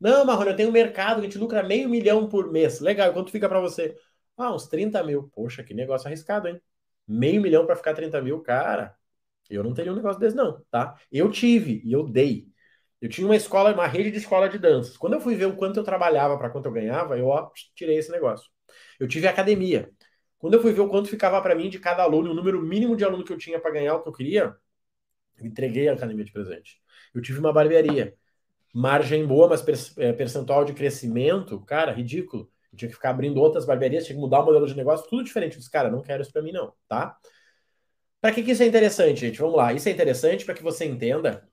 Não, 0.00 0.24
Marrone, 0.24 0.50
eu 0.50 0.56
tenho 0.56 0.68
um 0.68 0.72
mercado 0.72 1.20
que 1.20 1.26
a 1.28 1.30
gente 1.30 1.38
lucra 1.38 1.62
meio 1.62 1.88
milhão 1.88 2.28
por 2.28 2.50
mês. 2.50 2.80
Legal, 2.80 3.12
quanto 3.12 3.30
fica 3.30 3.48
para 3.48 3.60
você? 3.60 3.96
Ah, 4.36 4.52
uns 4.52 4.66
30 4.66 5.00
mil. 5.04 5.30
Poxa, 5.32 5.62
que 5.62 5.72
negócio 5.72 6.08
arriscado, 6.08 6.48
hein? 6.48 6.60
Meio 7.06 7.40
milhão 7.40 7.64
para 7.64 7.76
ficar 7.76 7.94
30 7.94 8.20
mil, 8.20 8.40
cara. 8.42 8.96
Eu 9.48 9.62
não 9.62 9.72
teria 9.72 9.92
um 9.92 9.96
negócio 9.96 10.20
desse, 10.20 10.34
não, 10.34 10.60
tá? 10.70 10.98
Eu 11.12 11.30
tive 11.30 11.80
e 11.84 11.92
eu 11.92 12.02
dei. 12.02 12.48
Eu 13.00 13.08
tinha 13.08 13.26
uma 13.26 13.36
escola, 13.36 13.72
uma 13.72 13.86
rede 13.86 14.10
de 14.10 14.18
escola 14.18 14.48
de 14.48 14.58
danças. 14.58 14.96
Quando 14.96 15.12
eu 15.12 15.20
fui 15.20 15.36
ver 15.36 15.46
o 15.46 15.56
quanto 15.56 15.78
eu 15.78 15.84
trabalhava 15.84 16.36
para 16.36 16.50
quanto 16.50 16.66
eu 16.66 16.72
ganhava, 16.72 17.16
eu 17.16 17.28
ó, 17.28 17.50
tirei 17.76 17.96
esse 17.98 18.10
negócio. 18.10 18.50
Eu 18.98 19.06
tive 19.06 19.28
academia. 19.28 19.90
Quando 20.38 20.54
eu 20.54 20.60
fui 20.62 20.72
ver 20.72 20.80
o 20.80 20.88
quanto 20.88 21.08
ficava 21.08 21.40
para 21.40 21.54
mim 21.54 21.68
de 21.68 21.78
cada 21.78 22.02
aluno, 22.02 22.32
o 22.32 22.34
número 22.34 22.60
mínimo 22.60 22.96
de 22.96 23.04
aluno 23.04 23.24
que 23.24 23.32
eu 23.32 23.38
tinha 23.38 23.60
para 23.60 23.70
ganhar 23.70 23.94
o 23.94 24.02
que 24.02 24.08
eu 24.08 24.12
queria, 24.12 24.56
eu 25.38 25.46
entreguei 25.46 25.88
a 25.88 25.92
academia 25.92 26.24
de 26.24 26.32
presente. 26.32 26.80
Eu 27.14 27.22
tive 27.22 27.38
uma 27.38 27.52
barbearia. 27.52 28.14
Margem 28.72 29.26
boa, 29.26 29.48
mas 29.48 29.96
é, 29.98 30.12
percentual 30.12 30.64
de 30.64 30.72
crescimento, 30.72 31.60
cara, 31.60 31.92
ridículo. 31.92 32.50
Eu 32.72 32.78
tinha 32.78 32.88
que 32.88 32.94
ficar 32.94 33.10
abrindo 33.10 33.40
outras 33.40 33.64
barbearias, 33.64 34.04
tinha 34.04 34.16
que 34.16 34.20
mudar 34.20 34.40
o 34.40 34.46
modelo 34.46 34.66
de 34.66 34.76
negócio, 34.76 35.08
tudo 35.08 35.22
diferente. 35.22 35.52
Eu 35.52 35.58
disse, 35.58 35.70
cara, 35.70 35.90
não 35.90 36.02
quero 36.02 36.22
isso 36.22 36.32
para 36.32 36.42
mim, 36.42 36.52
não, 36.52 36.72
tá? 36.88 37.16
Para 38.20 38.32
que, 38.32 38.42
que 38.42 38.52
isso 38.52 38.62
é 38.62 38.66
interessante, 38.66 39.20
gente? 39.20 39.38
Vamos 39.38 39.56
lá. 39.56 39.72
Isso 39.72 39.88
é 39.88 39.92
interessante 39.92 40.44
para 40.44 40.54
que 40.54 40.62
você 40.62 40.84
entenda 40.84 41.46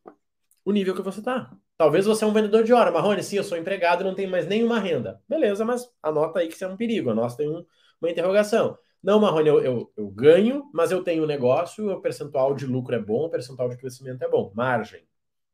o 0.63 0.71
nível 0.71 0.95
que 0.95 1.01
você 1.01 1.19
está. 1.19 1.51
Talvez 1.77 2.05
você 2.05 2.23
é 2.23 2.27
um 2.27 2.33
vendedor 2.33 2.63
de 2.63 2.73
hora. 2.73 2.91
Marrone, 2.91 3.23
sim, 3.23 3.37
eu 3.37 3.43
sou 3.43 3.57
empregado 3.57 4.03
não 4.03 4.15
tenho 4.15 4.29
mais 4.29 4.47
nenhuma 4.47 4.79
renda. 4.79 5.21
Beleza, 5.27 5.65
mas 5.65 5.85
anota 6.01 6.39
aí 6.39 6.47
que 6.47 6.53
isso 6.53 6.63
é 6.63 6.67
um 6.67 6.77
perigo. 6.77 7.09
Anota 7.09 7.37
tem 7.37 7.49
um, 7.49 7.65
uma 7.99 8.09
interrogação. 8.09 8.77
Não, 9.03 9.19
Marrone, 9.19 9.49
eu, 9.49 9.59
eu, 9.63 9.93
eu, 9.97 10.09
ganho, 10.09 10.69
mas 10.73 10.91
eu 10.91 11.03
tenho 11.03 11.23
um 11.23 11.27
negócio, 11.27 11.89
o 11.91 12.01
percentual 12.01 12.53
de 12.53 12.65
lucro 12.67 12.95
é 12.95 12.99
bom, 12.99 13.25
o 13.25 13.29
percentual 13.29 13.67
de 13.69 13.77
crescimento 13.77 14.23
é 14.23 14.29
bom. 14.29 14.51
Margem, 14.55 15.07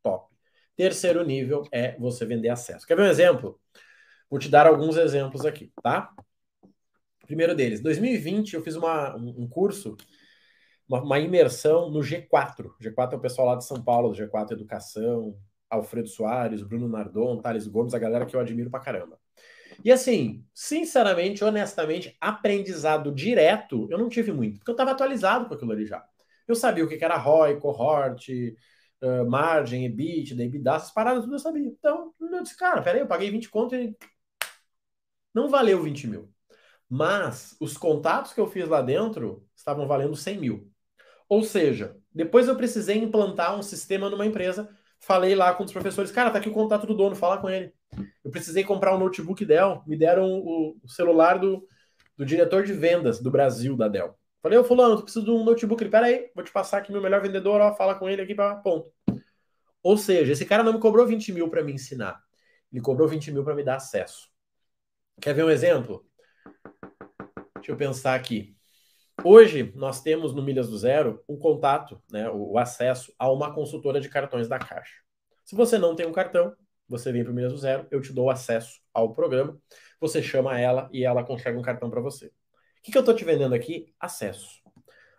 top. 0.03 0.33
Terceiro 0.75 1.23
nível 1.23 1.63
é 1.71 1.97
você 1.97 2.25
vender 2.25 2.49
acesso. 2.49 2.85
Quer 2.85 2.95
ver 2.95 3.03
um 3.03 3.07
exemplo? 3.07 3.59
Vou 4.29 4.39
te 4.39 4.49
dar 4.49 4.67
alguns 4.67 4.97
exemplos 4.97 5.45
aqui, 5.45 5.71
tá? 5.81 6.13
Primeiro 7.25 7.55
deles, 7.55 7.81
2020 7.81 8.53
eu 8.53 8.61
fiz 8.61 8.75
uma, 8.75 9.15
um 9.15 9.47
curso 9.47 9.97
uma, 10.87 11.01
uma, 11.01 11.19
imersão 11.19 11.89
no 11.89 11.99
G4. 11.99 12.73
G4 12.79 13.13
é 13.13 13.15
o 13.17 13.19
pessoal 13.19 13.47
lá 13.47 13.55
de 13.55 13.65
São 13.65 13.83
Paulo, 13.83 14.09
do 14.09 14.15
G4 14.15 14.53
Educação, 14.53 15.37
Alfredo 15.69 16.07
Soares, 16.07 16.63
Bruno 16.63 16.87
Nardon, 16.87 17.41
Thales 17.41 17.67
Gomes, 17.67 17.93
a 17.93 17.99
galera 17.99 18.25
que 18.25 18.35
eu 18.35 18.39
admiro 18.39 18.69
pra 18.69 18.79
caramba. 18.79 19.19
E 19.83 19.91
assim, 19.91 20.45
sinceramente, 20.53 21.43
honestamente, 21.43 22.15
aprendizado 22.19 23.11
direto 23.11 23.87
eu 23.89 23.97
não 23.97 24.09
tive 24.09 24.31
muito, 24.31 24.57
porque 24.57 24.71
eu 24.71 24.73
estava 24.73 24.91
atualizado 24.91 25.47
com 25.47 25.53
aquilo 25.53 25.71
ali 25.71 25.85
já. 25.85 26.05
Eu 26.47 26.55
sabia 26.55 26.83
o 26.83 26.87
que 26.87 27.03
era 27.03 27.17
ROI, 27.17 27.59
cohort, 27.59 28.29
uh, 29.01 29.29
margem, 29.29 29.85
EBITDA, 29.85 30.43
EBITDA, 30.43 30.75
essas 30.75 30.91
paradas 30.91 31.23
tudo 31.23 31.35
eu 31.35 31.39
sabia. 31.39 31.67
Então, 31.67 32.13
eu 32.19 32.43
disse, 32.43 32.57
cara, 32.57 32.81
peraí, 32.81 33.01
eu 33.01 33.07
paguei 33.07 33.29
20 33.29 33.49
conto 33.49 33.75
e 33.75 33.95
não 35.33 35.49
valeu 35.49 35.81
20 35.83 36.07
mil. 36.07 36.33
Mas 36.89 37.55
os 37.59 37.77
contatos 37.77 38.33
que 38.33 38.39
eu 38.39 38.47
fiz 38.47 38.67
lá 38.67 38.81
dentro 38.81 39.45
estavam 39.55 39.87
valendo 39.87 40.15
100 40.15 40.39
mil. 40.39 40.71
Ou 41.29 41.43
seja, 41.43 41.97
depois 42.13 42.47
eu 42.47 42.55
precisei 42.55 42.97
implantar 42.97 43.57
um 43.57 43.61
sistema 43.61 44.09
numa 44.09 44.25
empresa 44.25 44.69
falei 44.99 45.35
lá 45.35 45.53
com 45.53 45.63
os 45.63 45.71
professores, 45.71 46.11
cara, 46.11 46.29
tá 46.29 46.39
aqui 46.39 46.49
o 46.49 46.53
contato 46.53 46.85
do 46.85 46.95
dono, 46.95 47.15
fala 47.15 47.37
com 47.37 47.49
ele. 47.49 47.73
Eu 48.23 48.31
precisei 48.31 48.63
comprar 48.63 48.95
um 48.95 48.99
notebook 48.99 49.43
Dell, 49.45 49.83
me 49.87 49.97
deram 49.97 50.25
o, 50.25 50.77
celular 50.87 51.39
do, 51.39 51.65
do 52.17 52.25
diretor 52.25 52.63
de 52.63 52.73
vendas 52.73 53.21
do 53.21 53.31
Brasil 53.31 53.75
da 53.75 53.87
Dell. 53.87 54.17
Falei, 54.41 54.57
ô 54.57 54.63
fulano, 54.63 54.97
tu 54.97 55.03
precisa 55.03 55.25
de 55.25 55.31
um 55.31 55.43
notebook. 55.43 55.81
Ele, 55.81 55.89
peraí, 55.89 56.31
vou 56.35 56.43
te 56.43 56.51
passar 56.51 56.79
aqui 56.79 56.91
meu 56.91 57.01
melhor 57.01 57.21
vendedor, 57.21 57.61
ó, 57.61 57.73
fala 57.73 57.95
com 57.95 58.09
ele 58.09 58.21
aqui 58.21 58.35
para 58.35 58.55
ponto. 58.55 58.91
Ou 59.81 59.97
seja, 59.97 60.33
esse 60.33 60.45
cara 60.45 60.63
não 60.63 60.73
me 60.73 60.79
cobrou 60.79 61.05
20 61.07 61.31
mil 61.31 61.49
para 61.49 61.63
me 61.63 61.73
ensinar. 61.73 62.21
Ele 62.71 62.81
cobrou 62.81 63.07
20 63.07 63.31
mil 63.31 63.43
para 63.43 63.55
me 63.55 63.63
dar 63.63 63.75
acesso. 63.75 64.29
Quer 65.21 65.33
ver 65.33 65.45
um 65.45 65.49
exemplo? 65.49 66.05
Deixa 67.55 67.71
eu 67.71 67.77
pensar 67.77 68.15
aqui. 68.15 68.56
Hoje, 69.23 69.73
nós 69.75 70.01
temos 70.01 70.33
no 70.33 70.43
Milhas 70.43 70.69
do 70.69 70.77
Zero 70.77 71.23
um 71.27 71.37
contato, 71.37 72.01
né, 72.11 72.29
o 72.29 72.57
acesso 72.57 73.11
a 73.17 73.31
uma 73.31 73.53
consultora 73.53 73.99
de 73.99 74.09
cartões 74.09 74.47
da 74.47 74.59
Caixa. 74.59 75.01
Se 75.43 75.55
você 75.55 75.77
não 75.77 75.95
tem 75.95 76.05
um 76.05 76.11
cartão, 76.11 76.55
você 76.87 77.11
vem 77.11 77.23
para 77.23 77.31
o 77.31 77.35
Milhas 77.35 77.51
do 77.51 77.57
Zero, 77.57 77.87
eu 77.89 77.99
te 77.99 78.13
dou 78.13 78.29
acesso 78.29 78.79
ao 78.93 79.13
programa, 79.13 79.57
você 79.99 80.21
chama 80.21 80.59
ela 80.59 80.87
e 80.93 81.03
ela 81.03 81.23
consegue 81.23 81.57
um 81.57 81.63
cartão 81.63 81.89
para 81.89 81.99
você. 81.99 82.27
O 82.27 82.31
que, 82.83 82.91
que 82.91 82.97
eu 82.97 83.01
estou 83.01 83.15
te 83.15 83.25
vendendo 83.25 83.53
aqui? 83.53 83.93
Acesso. 83.99 84.61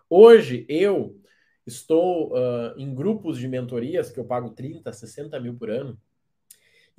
Hoje, 0.09 0.65
eu 0.69 1.21
estou 1.67 2.33
uh, 2.33 2.79
em 2.79 2.95
grupos 2.95 3.37
de 3.39 3.49
mentorias 3.49 4.11
que 4.11 4.19
eu 4.19 4.25
pago 4.25 4.51
30, 4.51 4.91
60 4.93 5.39
mil 5.41 5.59
por 5.59 5.71
ano, 5.71 6.01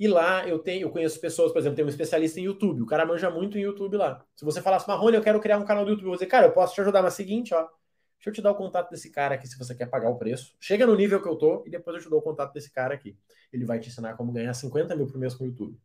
e 0.00 0.08
lá 0.08 0.48
eu 0.48 0.58
tenho, 0.58 0.86
eu 0.86 0.90
conheço 0.90 1.20
pessoas, 1.20 1.52
por 1.52 1.58
exemplo, 1.58 1.76
tem 1.76 1.84
um 1.84 1.88
especialista 1.88 2.40
em 2.40 2.44
YouTube, 2.44 2.80
o 2.80 2.86
cara 2.86 3.04
manja 3.04 3.28
muito 3.30 3.58
em 3.58 3.60
YouTube 3.60 3.98
lá. 3.98 4.24
Se 4.34 4.46
você 4.46 4.62
falasse, 4.62 4.88
Marrone, 4.88 5.18
eu 5.18 5.22
quero 5.22 5.38
criar 5.38 5.58
um 5.58 5.64
canal 5.66 5.84
do 5.84 5.90
YouTube, 5.90 6.06
eu 6.06 6.08
vou 6.08 6.16
dizer, 6.16 6.26
cara, 6.26 6.46
eu 6.46 6.52
posso 6.52 6.74
te 6.74 6.80
ajudar, 6.80 7.02
mas 7.02 7.12
seguinte, 7.12 7.52
ó, 7.52 7.68
deixa 8.16 8.30
eu 8.30 8.32
te 8.32 8.40
dar 8.40 8.52
o 8.52 8.54
contato 8.54 8.90
desse 8.90 9.10
cara 9.10 9.34
aqui 9.34 9.46
se 9.46 9.58
você 9.58 9.74
quer 9.74 9.90
pagar 9.90 10.08
o 10.08 10.16
preço. 10.16 10.54
Chega 10.58 10.86
no 10.86 10.96
nível 10.96 11.20
que 11.20 11.28
eu 11.28 11.36
tô 11.36 11.62
e 11.66 11.70
depois 11.70 11.98
eu 11.98 12.02
te 12.02 12.08
dou 12.08 12.18
o 12.18 12.22
contato 12.22 12.54
desse 12.54 12.72
cara 12.72 12.94
aqui. 12.94 13.14
Ele 13.52 13.66
vai 13.66 13.78
te 13.78 13.90
ensinar 13.90 14.14
como 14.14 14.32
ganhar 14.32 14.54
50 14.54 14.96
mil 14.96 15.06
por 15.06 15.18
mês 15.18 15.34
com 15.34 15.44
o 15.44 15.48
YouTube. 15.48 15.78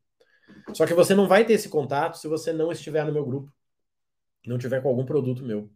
Só 0.73 0.85
que 0.85 0.93
você 0.93 1.13
não 1.13 1.27
vai 1.27 1.43
ter 1.43 1.51
esse 1.51 1.67
contato 1.67 2.17
se 2.17 2.29
você 2.29 2.53
não 2.53 2.71
estiver 2.71 3.05
no 3.05 3.11
meu 3.11 3.25
grupo, 3.25 3.51
não 4.47 4.57
tiver 4.57 4.81
com 4.81 4.87
algum 4.87 5.05
produto 5.05 5.43
meu. 5.43 5.69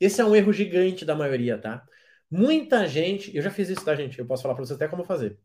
Esse 0.00 0.20
é 0.20 0.24
um 0.24 0.34
erro 0.34 0.52
gigante 0.52 1.04
da 1.04 1.14
maioria, 1.14 1.58
tá? 1.58 1.86
Muita 2.28 2.88
gente, 2.88 3.36
eu 3.36 3.40
já 3.40 3.50
fiz 3.50 3.68
isso, 3.68 3.84
tá, 3.84 3.94
gente? 3.94 4.18
Eu 4.18 4.26
posso 4.26 4.42
falar 4.42 4.56
para 4.56 4.64
vocês 4.64 4.74
até 4.76 4.88
como 4.88 5.04
fazer. 5.04 5.38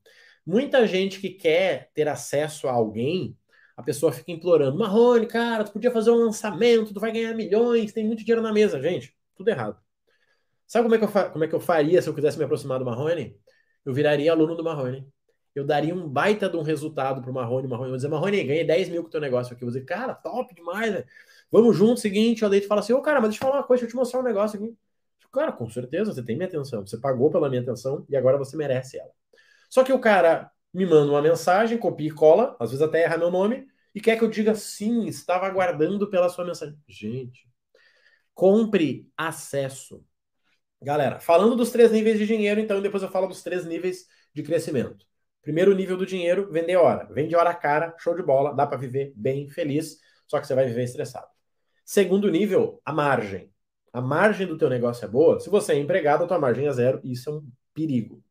Muita 0.45 0.87
gente 0.87 1.19
que 1.19 1.29
quer 1.29 1.91
ter 1.93 2.07
acesso 2.07 2.67
a 2.67 2.71
alguém, 2.71 3.37
a 3.77 3.83
pessoa 3.83 4.11
fica 4.11 4.31
implorando: 4.31 4.77
Marrone, 4.77 5.25
cara, 5.27 5.63
tu 5.63 5.71
podia 5.71 5.91
fazer 5.91 6.11
um 6.11 6.15
lançamento, 6.15 6.93
tu 6.93 6.99
vai 6.99 7.11
ganhar 7.11 7.33
milhões, 7.33 7.93
tem 7.93 8.05
muito 8.05 8.19
dinheiro 8.19 8.41
na 8.41 8.51
mesa. 8.53 8.81
Gente, 8.81 9.15
tudo 9.35 9.49
errado. 9.49 9.79
Sabe 10.67 10.83
como 10.83 10.95
é 10.95 10.97
que 10.99 11.03
eu, 11.05 11.31
como 11.31 11.43
é 11.43 11.47
que 11.47 11.55
eu 11.55 11.59
faria 11.59 12.01
se 12.01 12.09
eu 12.09 12.13
quisesse 12.13 12.37
me 12.37 12.43
aproximar 12.43 12.79
do 12.79 12.85
Marrone? 12.85 13.35
Eu 13.85 13.93
viraria 13.93 14.31
aluno 14.31 14.55
do 14.55 14.63
Marrone. 14.63 15.07
Eu 15.55 15.65
daria 15.65 15.95
um 15.95 16.07
baita 16.07 16.49
de 16.49 16.55
um 16.57 16.61
resultado 16.61 17.21
pro 17.21 17.33
Marrone. 17.33 17.67
Marrone, 17.67 17.89
eu 17.89 17.95
dizer, 17.95 18.07
Marrone, 18.07 18.43
ganhei 18.43 18.63
10 18.63 18.89
mil 18.89 19.01
com 19.01 19.07
o 19.07 19.11
teu 19.11 19.19
negócio 19.19 19.53
aqui. 19.53 19.63
Eu 19.63 19.67
vou 19.67 19.73
dizer, 19.73 19.85
cara, 19.85 20.13
top 20.13 20.53
demais, 20.53 20.93
né? 20.93 21.03
Vamos 21.51 21.75
junto, 21.75 21.99
seguinte, 21.99 22.45
ó, 22.45 22.49
daí 22.49 22.61
tu 22.61 22.67
fala 22.67 22.81
assim, 22.81 22.93
ô, 22.93 23.01
cara, 23.01 23.19
mas 23.19 23.31
deixa 23.31 23.43
eu 23.43 23.47
falar 23.47 23.61
uma 23.61 23.67
coisa, 23.67 23.81
deixa 23.81 23.89
eu 23.89 23.97
te 23.97 23.99
mostrar 23.99 24.19
um 24.19 24.23
negócio 24.23 24.59
aqui. 24.59 24.77
Cara, 25.31 25.51
com 25.51 25.69
certeza, 25.69 26.13
você 26.13 26.23
tem 26.23 26.35
minha 26.35 26.47
atenção. 26.47 26.85
Você 26.85 26.97
pagou 26.97 27.29
pela 27.29 27.49
minha 27.49 27.61
atenção 27.61 28.05
e 28.09 28.15
agora 28.15 28.37
você 28.37 28.57
merece 28.57 28.99
ela. 28.99 29.11
Só 29.69 29.83
que 29.83 29.93
o 29.93 29.99
cara 29.99 30.51
me 30.73 30.85
manda 30.85 31.11
uma 31.11 31.21
mensagem, 31.21 31.77
copia 31.77 32.07
e 32.09 32.11
cola, 32.11 32.55
às 32.59 32.71
vezes 32.71 32.85
até 32.85 33.03
erra 33.03 33.17
meu 33.17 33.31
nome, 33.31 33.67
e 33.93 34.01
quer 34.01 34.17
que 34.17 34.23
eu 34.23 34.29
diga 34.29 34.55
sim, 34.55 35.05
estava 35.07 35.45
aguardando 35.47 36.09
pela 36.09 36.29
sua 36.29 36.45
mensagem. 36.45 36.77
Gente, 36.87 37.47
compre 38.33 39.09
acesso. 39.17 40.03
Galera, 40.81 41.19
falando 41.19 41.55
dos 41.55 41.71
três 41.71 41.91
níveis 41.91 42.17
de 42.17 42.25
dinheiro, 42.25 42.59
então 42.59 42.81
depois 42.81 43.03
eu 43.03 43.09
falo 43.09 43.27
dos 43.27 43.43
três 43.43 43.65
níveis 43.65 44.05
de 44.33 44.43
crescimento. 44.43 45.05
Primeiro 45.41 45.75
nível 45.75 45.97
do 45.97 46.05
dinheiro, 46.05 46.51
vender 46.51 46.75
hora. 46.77 47.07
Vende 47.11 47.35
hora 47.35 47.53
cara, 47.53 47.95
show 47.97 48.15
de 48.15 48.23
bola, 48.23 48.53
dá 48.53 48.65
para 48.67 48.77
viver 48.77 49.13
bem 49.15 49.49
feliz, 49.49 49.97
só 50.27 50.39
que 50.39 50.47
você 50.47 50.55
vai 50.55 50.65
viver 50.65 50.83
estressado. 50.83 51.27
Segundo 51.83 52.29
nível, 52.29 52.81
a 52.85 52.93
margem. 52.93 53.51
A 53.91 53.99
margem 54.01 54.45
do 54.45 54.57
teu 54.57 54.69
negócio 54.69 55.03
é 55.03 55.07
boa. 55.07 55.39
Se 55.39 55.49
você 55.49 55.73
é 55.73 55.79
empregado, 55.79 56.23
a 56.23 56.27
tua 56.27 56.39
margem 56.39 56.67
é 56.67 56.71
zero, 56.71 57.01
isso 57.03 57.29
é 57.29 57.33
um 57.33 57.47
perigo. 57.73 58.23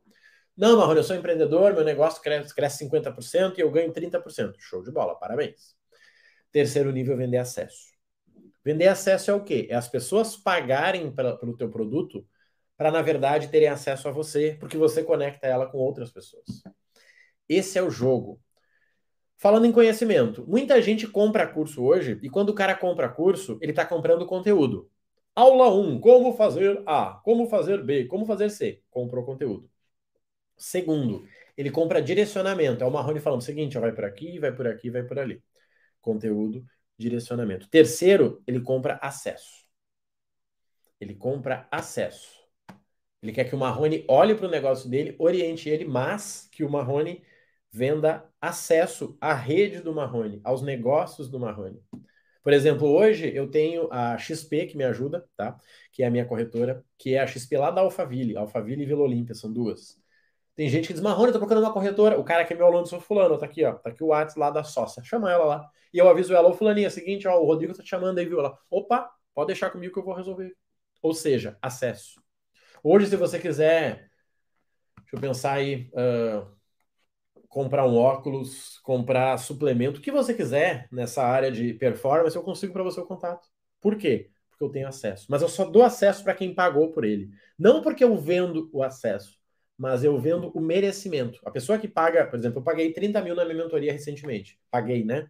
Não, 0.59 0.77
Marrone, 0.77 0.99
eu 0.99 1.05
sou 1.05 1.15
empreendedor, 1.15 1.73
meu 1.73 1.85
negócio 1.85 2.21
cresce, 2.21 2.53
cresce 2.53 2.79
50% 2.79 3.59
e 3.59 3.61
eu 3.61 3.71
ganho 3.71 3.93
30%. 3.93 4.57
Show 4.59 4.83
de 4.83 4.91
bola, 4.91 5.15
parabéns. 5.15 5.77
Terceiro 6.50 6.91
nível, 6.91 7.17
vender 7.17 7.37
acesso. 7.38 7.93
Vender 8.65 8.88
acesso 8.88 9.31
é 9.31 9.35
o 9.35 9.45
quê? 9.45 9.69
É 9.71 9.77
as 9.77 9.88
pessoas 9.88 10.37
pagarem 10.37 11.12
pra, 11.12 11.37
pelo 11.37 11.57
teu 11.57 11.71
produto 11.71 12.27
para, 12.77 12.91
na 12.91 13.00
verdade, 13.00 13.47
terem 13.49 13.69
acesso 13.69 14.09
a 14.09 14.11
você, 14.11 14.57
porque 14.59 14.77
você 14.77 15.05
conecta 15.05 15.47
ela 15.47 15.67
com 15.71 15.79
outras 15.79 16.11
pessoas. 16.11 16.45
Esse 17.49 17.79
é 17.79 17.83
o 17.83 17.88
jogo. 17.88 18.41
Falando 19.37 19.67
em 19.67 19.73
conhecimento, 19.73 20.45
muita 20.49 20.83
gente 20.83 21.07
compra 21.07 21.47
curso 21.47 21.85
hoje 21.85 22.19
e 22.21 22.29
quando 22.29 22.49
o 22.49 22.55
cara 22.55 22.75
compra 22.75 23.09
curso, 23.09 23.59
ele 23.62 23.71
está 23.71 23.87
comprando 23.87 24.27
conteúdo. 24.27 24.91
Aula 25.37 25.73
1, 25.73 26.00
como 26.00 26.33
fazer 26.35 26.83
A, 26.85 27.21
como 27.25 27.49
fazer 27.49 27.85
B, 27.85 28.07
como 28.07 28.27
fazer 28.27 28.50
C. 28.50 28.83
Comprou 28.91 29.25
conteúdo. 29.25 29.71
Segundo, 30.59 31.27
ele 31.57 31.71
compra 31.71 32.03
direcionamento. 32.03 32.85
É 32.85 32.87
o 32.87 32.91
Marrone 32.91 33.21
falando 33.21 33.41
o 33.41 33.45
seguinte: 33.45 33.79
vai 33.79 33.93
por 33.93 34.05
aqui, 34.05 34.38
vai 34.38 34.53
por 34.53 34.67
aqui, 34.67 34.91
vai 34.91 35.03
por 35.03 35.19
ali. 35.19 35.43
Conteúdo, 36.00 36.65
direcionamento. 36.99 37.69
Terceiro, 37.69 38.43
ele 38.47 38.61
compra 38.61 38.99
acesso. 39.03 39.67
Ele 41.00 41.15
compra 41.15 41.67
acesso. 41.71 42.38
Ele 43.23 43.33
quer 43.33 43.45
que 43.45 43.55
o 43.55 43.59
Marrone 43.59 44.05
olhe 44.09 44.35
para 44.35 44.47
o 44.47 44.50
negócio 44.50 44.88
dele, 44.88 45.17
oriente 45.19 45.69
ele, 45.69 45.85
mas 45.85 46.49
que 46.53 46.65
o 46.65 46.71
Marrone 46.71 47.23
venda 47.71 48.29
acesso 48.41 49.17
à 49.21 49.35
rede 49.35 49.81
do 49.81 49.95
Marrone, 49.95 50.41
aos 50.45 50.62
negócios 50.62 51.29
do 51.29 51.38
Marrone. 51.38 51.83
Por 52.43 52.53
exemplo, 52.53 52.88
hoje 52.88 53.31
eu 53.35 53.50
tenho 53.50 53.88
a 53.93 54.17
XP 54.17 54.67
que 54.67 54.77
me 54.77 54.85
ajuda, 54.85 55.29
tá? 55.37 55.57
Que 55.93 56.03
é 56.03 56.07
a 56.07 56.11
minha 56.11 56.25
corretora, 56.25 56.85
que 56.97 57.15
é 57.15 57.21
a 57.21 57.27
XP 57.27 57.59
lá 57.59 57.71
da 57.71 57.81
Alphaville, 57.83 58.37
Alphaville 58.37 58.83
e 58.83 58.87
Vila 58.87 59.03
Olímpia, 59.03 59.35
são 59.35 59.53
duas. 59.53 60.00
Tem 60.59 60.69
gente 60.69 60.88
que 60.88 60.93
diz, 60.93 61.00
Marrone, 61.00 61.31
tô 61.31 61.38
procurando 61.38 61.62
uma 61.62 61.73
corretora. 61.73 62.19
O 62.19 62.25
cara 62.25 62.45
que 62.45 62.53
é 62.53 62.57
meu 62.57 62.67
aluno, 62.67 62.85
sou 62.85 63.00
fulano, 63.00 63.38
tá 63.38 63.47
aqui, 63.47 63.65
ó. 63.65 63.75
Tá 63.75 63.91
aqui 63.91 64.03
o 64.03 64.09
WhatsApp 64.09 64.41
lá 64.41 64.50
da 64.50 64.65
sócia. 64.65 65.05
Chama 65.05 65.31
ela 65.31 65.45
lá. 65.45 65.71
E 65.95 65.99
eu 65.99 66.09
aviso 66.09 66.35
ela, 66.35 66.49
ô 66.49 66.53
fulaninha, 66.53 66.88
é 66.88 66.91
seguinte, 66.91 67.29
ó, 67.29 67.41
o 67.41 67.47
Rodrigo 67.47 67.73
tá 67.73 67.81
te 67.81 67.88
chamando 67.88 68.19
aí, 68.19 68.27
viu? 68.27 68.41
Ela, 68.41 68.59
opa, 68.69 69.09
pode 69.33 69.47
deixar 69.47 69.71
comigo 69.71 69.95
que 69.95 70.00
eu 70.00 70.05
vou 70.05 70.15
resolver. 70.15 70.53
Ou 71.00 71.15
seja, 71.15 71.57
acesso. 71.62 72.21
Hoje, 72.83 73.07
se 73.07 73.15
você 73.15 73.38
quiser, 73.38 74.11
deixa 74.97 75.15
eu 75.15 75.21
pensar 75.21 75.53
aí, 75.53 75.88
uh, 75.93 76.50
comprar 77.49 77.87
um 77.87 77.97
óculos, 77.97 78.81
comprar 78.81 79.38
suplemento, 79.38 80.00
o 80.00 80.03
que 80.03 80.11
você 80.11 80.35
quiser 80.35 80.88
nessa 80.91 81.23
área 81.23 81.53
de 81.53 81.73
performance, 81.75 82.35
eu 82.35 82.43
consigo 82.43 82.73
para 82.73 82.83
você 82.83 82.99
o 82.99 83.07
contato. 83.07 83.47
Por 83.81 83.97
quê? 83.97 84.33
Porque 84.50 84.65
eu 84.65 84.71
tenho 84.71 84.88
acesso. 84.88 85.27
Mas 85.31 85.41
eu 85.41 85.49
só 85.49 85.65
dou 85.65 85.85
acesso 85.85 86.25
para 86.25 86.35
quem 86.35 86.53
pagou 86.53 86.91
por 86.91 87.05
ele. 87.05 87.31
Não 87.57 87.81
porque 87.81 88.03
eu 88.03 88.17
vendo 88.17 88.69
o 88.73 88.83
acesso 88.83 89.38
mas 89.79 90.03
eu 90.03 90.19
vendo 90.19 90.51
o 90.55 90.61
merecimento. 90.61 91.41
A 91.45 91.51
pessoa 91.51 91.79
que 91.79 91.87
paga, 91.89 92.27
por 92.27 92.39
exemplo, 92.39 92.59
eu 92.59 92.65
paguei 92.65 92.93
30 92.93 93.23
mil 93.23 93.35
na 93.35 93.45
minha 93.45 93.63
mentoria 93.63 93.93
recentemente. 93.93 94.59
Paguei, 94.71 95.05
né? 95.05 95.29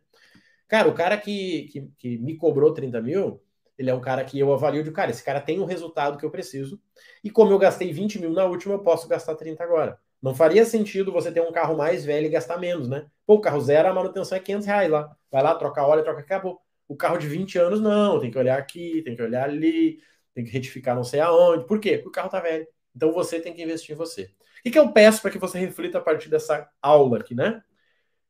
Cara, 0.67 0.89
o 0.89 0.95
cara 0.95 1.17
que, 1.19 1.69
que, 1.73 1.91
que 1.99 2.19
me 2.19 2.37
cobrou 2.37 2.73
30 2.75 3.01
mil, 3.01 3.43
ele 3.79 3.91
é 3.91 3.95
um 3.95 4.01
cara 4.01 4.25
que 4.25 4.39
eu 4.39 4.53
avalio 4.53 4.83
de, 4.83 4.91
cara, 4.91 5.11
esse 5.11 5.23
cara 5.25 5.41
tem 5.41 5.61
o 5.61 5.65
resultado 5.65 6.19
que 6.19 6.25
eu 6.25 6.31
preciso. 6.31 6.81
E 7.23 7.31
como 7.31 7.53
eu 7.53 7.59
gastei 7.59 7.93
20 7.93 8.19
mil 8.19 8.33
na 8.33 8.45
última, 8.45 8.75
eu 8.75 8.81
posso 8.83 9.09
gastar 9.09 9.35
30 9.35 9.63
agora. 9.63 9.99
Não 10.21 10.35
faria 10.35 10.65
sentido 10.65 11.13
você 11.13 11.31
ter 11.31 11.41
um 11.41 11.53
carro 11.53 11.77
mais 11.77 12.05
velho 12.05 12.27
e 12.27 12.31
gastar 12.31 12.59
menos, 12.59 12.89
né? 12.89 13.07
Pô, 13.27 13.35
o 13.35 13.41
carro 13.41 13.61
zero, 13.61 13.89
a 13.89 13.95
manutenção 13.95 14.37
é 14.37 14.41
500 14.41 14.67
reais 14.67 14.91
lá. 14.91 15.17
Vai 15.31 15.43
lá, 15.43 15.55
troca 15.55 15.83
óleo, 15.87 16.03
troca, 16.03 16.21
acabou. 16.21 16.61
O 16.89 16.97
carro 16.97 17.19
de 17.19 17.29
20 17.29 17.59
anos, 17.59 17.81
não. 17.81 18.19
Tem 18.19 18.31
que 18.31 18.39
olhar 18.39 18.59
aqui, 18.59 19.03
tem 19.05 19.15
que 19.15 19.23
olhar 19.23 19.45
ali, 19.45 19.99
tem 20.35 20.45
que 20.45 20.51
retificar 20.51 20.97
não 20.97 21.05
sei 21.05 21.21
aonde. 21.21 21.67
Por 21.67 21.79
quê? 21.81 21.97
Porque 21.99 22.09
o 22.09 22.13
carro 22.13 22.31
tá 22.31 22.41
velho. 22.41 22.67
Então 22.99 23.13
você 23.13 23.39
tem 23.39 23.55
que 23.55 23.63
investir 23.63 23.95
em 23.95 23.97
você. 23.97 24.25
O 24.25 24.63
que, 24.65 24.73
que 24.73 24.79
eu 24.79 24.93
peço 24.93 25.23
para 25.23 25.31
que 25.31 25.39
você 25.39 25.57
reflita 25.57 25.99
a 25.99 26.01
partir 26.01 26.29
dessa 26.29 26.69
aula 26.83 27.19
aqui, 27.21 27.33
né? 27.33 27.63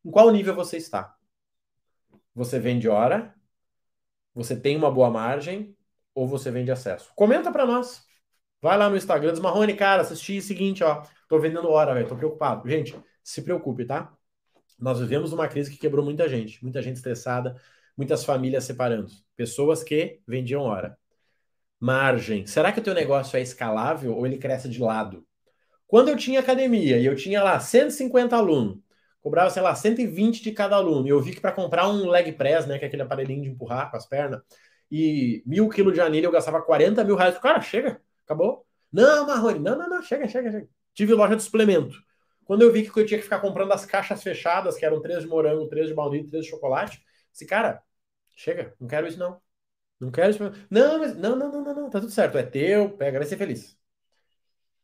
Em 0.04 0.10
qual 0.10 0.30
nível 0.30 0.54
você 0.54 0.76
está? 0.76 1.16
Você 2.34 2.58
vende 2.58 2.86
hora? 2.86 3.34
Você 4.34 4.54
tem 4.54 4.76
uma 4.76 4.90
boa 4.90 5.08
margem? 5.08 5.74
Ou 6.14 6.28
você 6.28 6.50
vende 6.50 6.70
acesso? 6.70 7.10
Comenta 7.16 7.50
para 7.50 7.64
nós. 7.64 8.04
Vai 8.60 8.76
lá 8.76 8.90
no 8.90 8.96
Instagram, 8.98 9.32
diz 9.32 9.40
Marrone, 9.40 9.74
cara, 9.74 10.02
assisti 10.02 10.36
o 10.36 10.42
seguinte, 10.42 10.84
ó. 10.84 11.02
Tô 11.30 11.38
vendendo 11.38 11.70
hora, 11.70 11.94
velho. 11.94 12.06
Tô 12.06 12.14
preocupado. 12.14 12.68
Gente, 12.68 12.94
se 13.24 13.40
preocupe, 13.40 13.86
tá? 13.86 14.12
Nós 14.78 15.00
vivemos 15.00 15.32
uma 15.32 15.48
crise 15.48 15.70
que 15.70 15.78
quebrou 15.78 16.04
muita 16.04 16.28
gente. 16.28 16.62
Muita 16.62 16.82
gente 16.82 16.96
estressada, 16.96 17.56
muitas 17.96 18.22
famílias 18.22 18.64
separando. 18.64 19.10
Pessoas 19.34 19.82
que 19.82 20.20
vendiam 20.26 20.60
hora. 20.60 20.98
Margem. 21.80 22.46
Será 22.46 22.72
que 22.72 22.80
o 22.80 22.82
teu 22.82 22.94
negócio 22.94 23.36
é 23.36 23.40
escalável 23.40 24.16
ou 24.16 24.26
ele 24.26 24.38
cresce 24.38 24.68
de 24.68 24.80
lado? 24.80 25.24
Quando 25.86 26.08
eu 26.08 26.16
tinha 26.16 26.40
academia 26.40 26.98
e 26.98 27.06
eu 27.06 27.16
tinha 27.16 27.42
lá 27.42 27.58
150 27.58 28.36
alunos, 28.36 28.78
cobrava, 29.20 29.50
sei 29.50 29.62
lá, 29.62 29.74
120 29.74 30.42
de 30.42 30.52
cada 30.52 30.76
aluno, 30.76 31.06
e 31.06 31.10
eu 31.10 31.20
vi 31.20 31.32
que 31.34 31.40
para 31.40 31.52
comprar 31.52 31.88
um 31.88 32.08
leg 32.08 32.32
press, 32.32 32.66
né, 32.66 32.78
que 32.78 32.84
é 32.84 32.88
aquele 32.88 33.02
aparelhinho 33.02 33.42
de 33.42 33.50
empurrar 33.50 33.90
com 33.90 33.96
as 33.96 34.06
pernas, 34.06 34.40
e 34.90 35.42
mil 35.46 35.68
quilos 35.68 35.94
de 35.94 36.00
anilha 36.00 36.26
eu 36.26 36.32
gastava 36.32 36.62
40 36.62 37.04
mil 37.04 37.16
reais. 37.16 37.38
Cara, 37.38 37.60
chega, 37.60 38.00
acabou. 38.24 38.66
Não, 38.92 39.26
Marrone, 39.26 39.58
não, 39.58 39.76
não, 39.76 39.88
não, 39.88 40.02
chega, 40.02 40.26
chega, 40.28 40.50
chega. 40.50 40.68
Tive 40.94 41.14
loja 41.14 41.36
de 41.36 41.42
suplemento. 41.42 41.96
Quando 42.44 42.62
eu 42.62 42.72
vi 42.72 42.88
que 42.88 42.98
eu 42.98 43.04
tinha 43.06 43.18
que 43.18 43.24
ficar 43.24 43.40
comprando 43.40 43.72
as 43.72 43.84
caixas 43.84 44.22
fechadas, 44.22 44.76
que 44.76 44.84
eram 44.84 45.00
três 45.02 45.22
de 45.22 45.28
morango, 45.28 45.68
três 45.68 45.88
de 45.88 45.94
baunilha, 45.94 46.26
três 46.26 46.44
de 46.44 46.50
chocolate, 46.50 47.02
disse, 47.30 47.46
cara, 47.46 47.82
chega, 48.34 48.74
não 48.80 48.88
quero 48.88 49.06
isso 49.06 49.18
não. 49.18 49.38
Não 50.00 50.10
quero. 50.10 50.52
Não, 50.70 50.98
mas 51.00 51.16
não, 51.16 51.36
não, 51.36 51.50
não, 51.50 51.62
não, 51.64 51.74
não, 51.74 51.90
tá 51.90 52.00
tudo 52.00 52.12
certo, 52.12 52.38
é 52.38 52.42
teu, 52.42 52.90
pega, 52.90 53.18
vai 53.18 53.26
ser 53.26 53.36
feliz. 53.36 53.76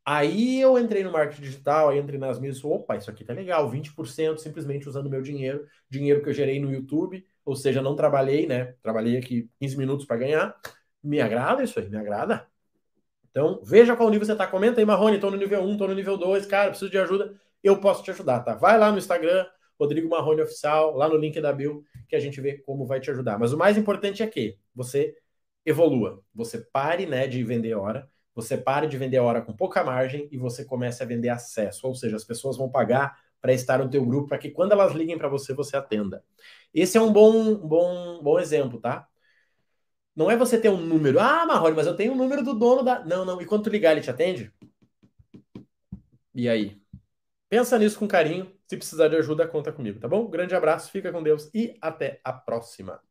Aí 0.06 0.60
eu 0.60 0.78
entrei 0.78 1.02
no 1.02 1.10
marketing 1.10 1.42
digital, 1.42 1.88
aí 1.88 1.98
entrei 1.98 2.18
nas 2.18 2.38
minhas, 2.38 2.62
opa, 2.62 2.96
isso 2.96 3.10
aqui 3.10 3.24
tá 3.24 3.32
legal, 3.32 3.70
20% 3.70 4.38
simplesmente 4.38 4.86
usando 4.86 5.08
meu 5.08 5.22
dinheiro, 5.22 5.66
dinheiro 5.88 6.22
que 6.22 6.28
eu 6.28 6.34
gerei 6.34 6.60
no 6.60 6.70
YouTube, 6.70 7.24
ou 7.42 7.56
seja, 7.56 7.80
não 7.80 7.96
trabalhei, 7.96 8.46
né? 8.46 8.74
Trabalhei 8.82 9.16
aqui 9.16 9.48
15 9.58 9.78
minutos 9.78 10.04
para 10.04 10.18
ganhar. 10.18 10.54
Me 11.02 11.20
agrada 11.20 11.62
isso 11.64 11.78
aí, 11.78 11.88
me 11.88 11.96
agrada. 11.96 12.46
Então, 13.30 13.60
veja 13.64 13.96
qual 13.96 14.10
nível 14.10 14.26
você 14.26 14.36
tá. 14.36 14.46
Comenta 14.46 14.80
aí, 14.80 14.86
Marrone, 14.86 15.18
tô 15.18 15.30
no 15.30 15.36
nível 15.36 15.62
1, 15.62 15.76
tô 15.76 15.88
no 15.88 15.94
nível 15.94 16.16
2, 16.16 16.46
cara, 16.46 16.70
preciso 16.70 16.90
de 16.90 16.98
ajuda. 16.98 17.34
Eu 17.62 17.80
posso 17.80 18.02
te 18.04 18.10
ajudar, 18.10 18.40
tá? 18.40 18.54
Vai 18.54 18.78
lá 18.78 18.92
no 18.92 18.98
Instagram, 18.98 19.46
Rodrigo 19.78 20.08
Marrone 20.08 20.42
Oficial, 20.42 20.96
lá 20.96 21.08
no 21.08 21.16
link 21.16 21.40
da 21.40 21.52
Bill, 21.52 21.84
que 22.08 22.16
a 22.16 22.20
gente 22.20 22.40
vê 22.40 22.58
como 22.58 22.86
vai 22.86 23.00
te 23.00 23.10
ajudar. 23.10 23.38
Mas 23.38 23.52
o 23.52 23.58
mais 23.58 23.76
importante 23.76 24.22
é 24.22 24.26
que 24.26 24.58
você 24.74 25.16
evolua, 25.64 26.22
você 26.34 26.58
pare, 26.58 27.06
né, 27.06 27.26
de 27.26 27.42
vender 27.42 27.74
hora, 27.74 28.08
você 28.34 28.56
pare 28.56 28.86
de 28.86 28.98
vender 28.98 29.18
hora 29.18 29.40
com 29.40 29.52
pouca 29.52 29.82
margem 29.82 30.28
e 30.30 30.36
você 30.36 30.64
comece 30.64 31.02
a 31.02 31.06
vender 31.06 31.28
acesso, 31.28 31.86
ou 31.86 31.94
seja, 31.94 32.16
as 32.16 32.24
pessoas 32.24 32.56
vão 32.56 32.68
pagar 32.70 33.16
para 33.40 33.52
estar 33.52 33.78
no 33.78 33.90
teu 33.90 34.04
grupo 34.04 34.28
para 34.28 34.38
que 34.38 34.50
quando 34.50 34.72
elas 34.72 34.92
liguem 34.92 35.18
para 35.18 35.28
você, 35.28 35.52
você 35.52 35.76
atenda. 35.76 36.24
Esse 36.72 36.96
é 36.96 37.00
um 37.00 37.12
bom, 37.12 37.54
bom, 37.54 38.22
bom 38.22 38.38
exemplo, 38.38 38.80
tá? 38.80 39.06
Não 40.16 40.30
é 40.30 40.36
você 40.36 40.58
ter 40.58 40.68
um 40.70 40.80
número. 40.80 41.18
Ah, 41.18 41.44
Marrone, 41.44 41.74
mas 41.74 41.86
eu 41.86 41.96
tenho 41.96 42.12
o 42.12 42.14
um 42.14 42.18
número 42.18 42.42
do 42.42 42.54
dono 42.54 42.82
da. 42.82 43.04
Não, 43.04 43.24
não. 43.24 43.42
E 43.42 43.46
quando 43.46 43.64
tu 43.64 43.70
ligar, 43.70 43.92
ele 43.92 44.00
te 44.00 44.10
atende? 44.10 44.52
E 46.34 46.48
aí? 46.48 46.80
Pensa 47.48 47.78
nisso 47.78 47.98
com 47.98 48.06
carinho. 48.06 48.53
Se 48.66 48.76
precisar 48.76 49.08
de 49.08 49.16
ajuda, 49.16 49.46
conta 49.46 49.72
comigo, 49.72 50.00
tá 50.00 50.08
bom? 50.08 50.28
Grande 50.28 50.54
abraço, 50.54 50.90
fica 50.90 51.12
com 51.12 51.22
Deus 51.22 51.50
e 51.54 51.76
até 51.80 52.20
a 52.24 52.32
próxima. 52.32 53.04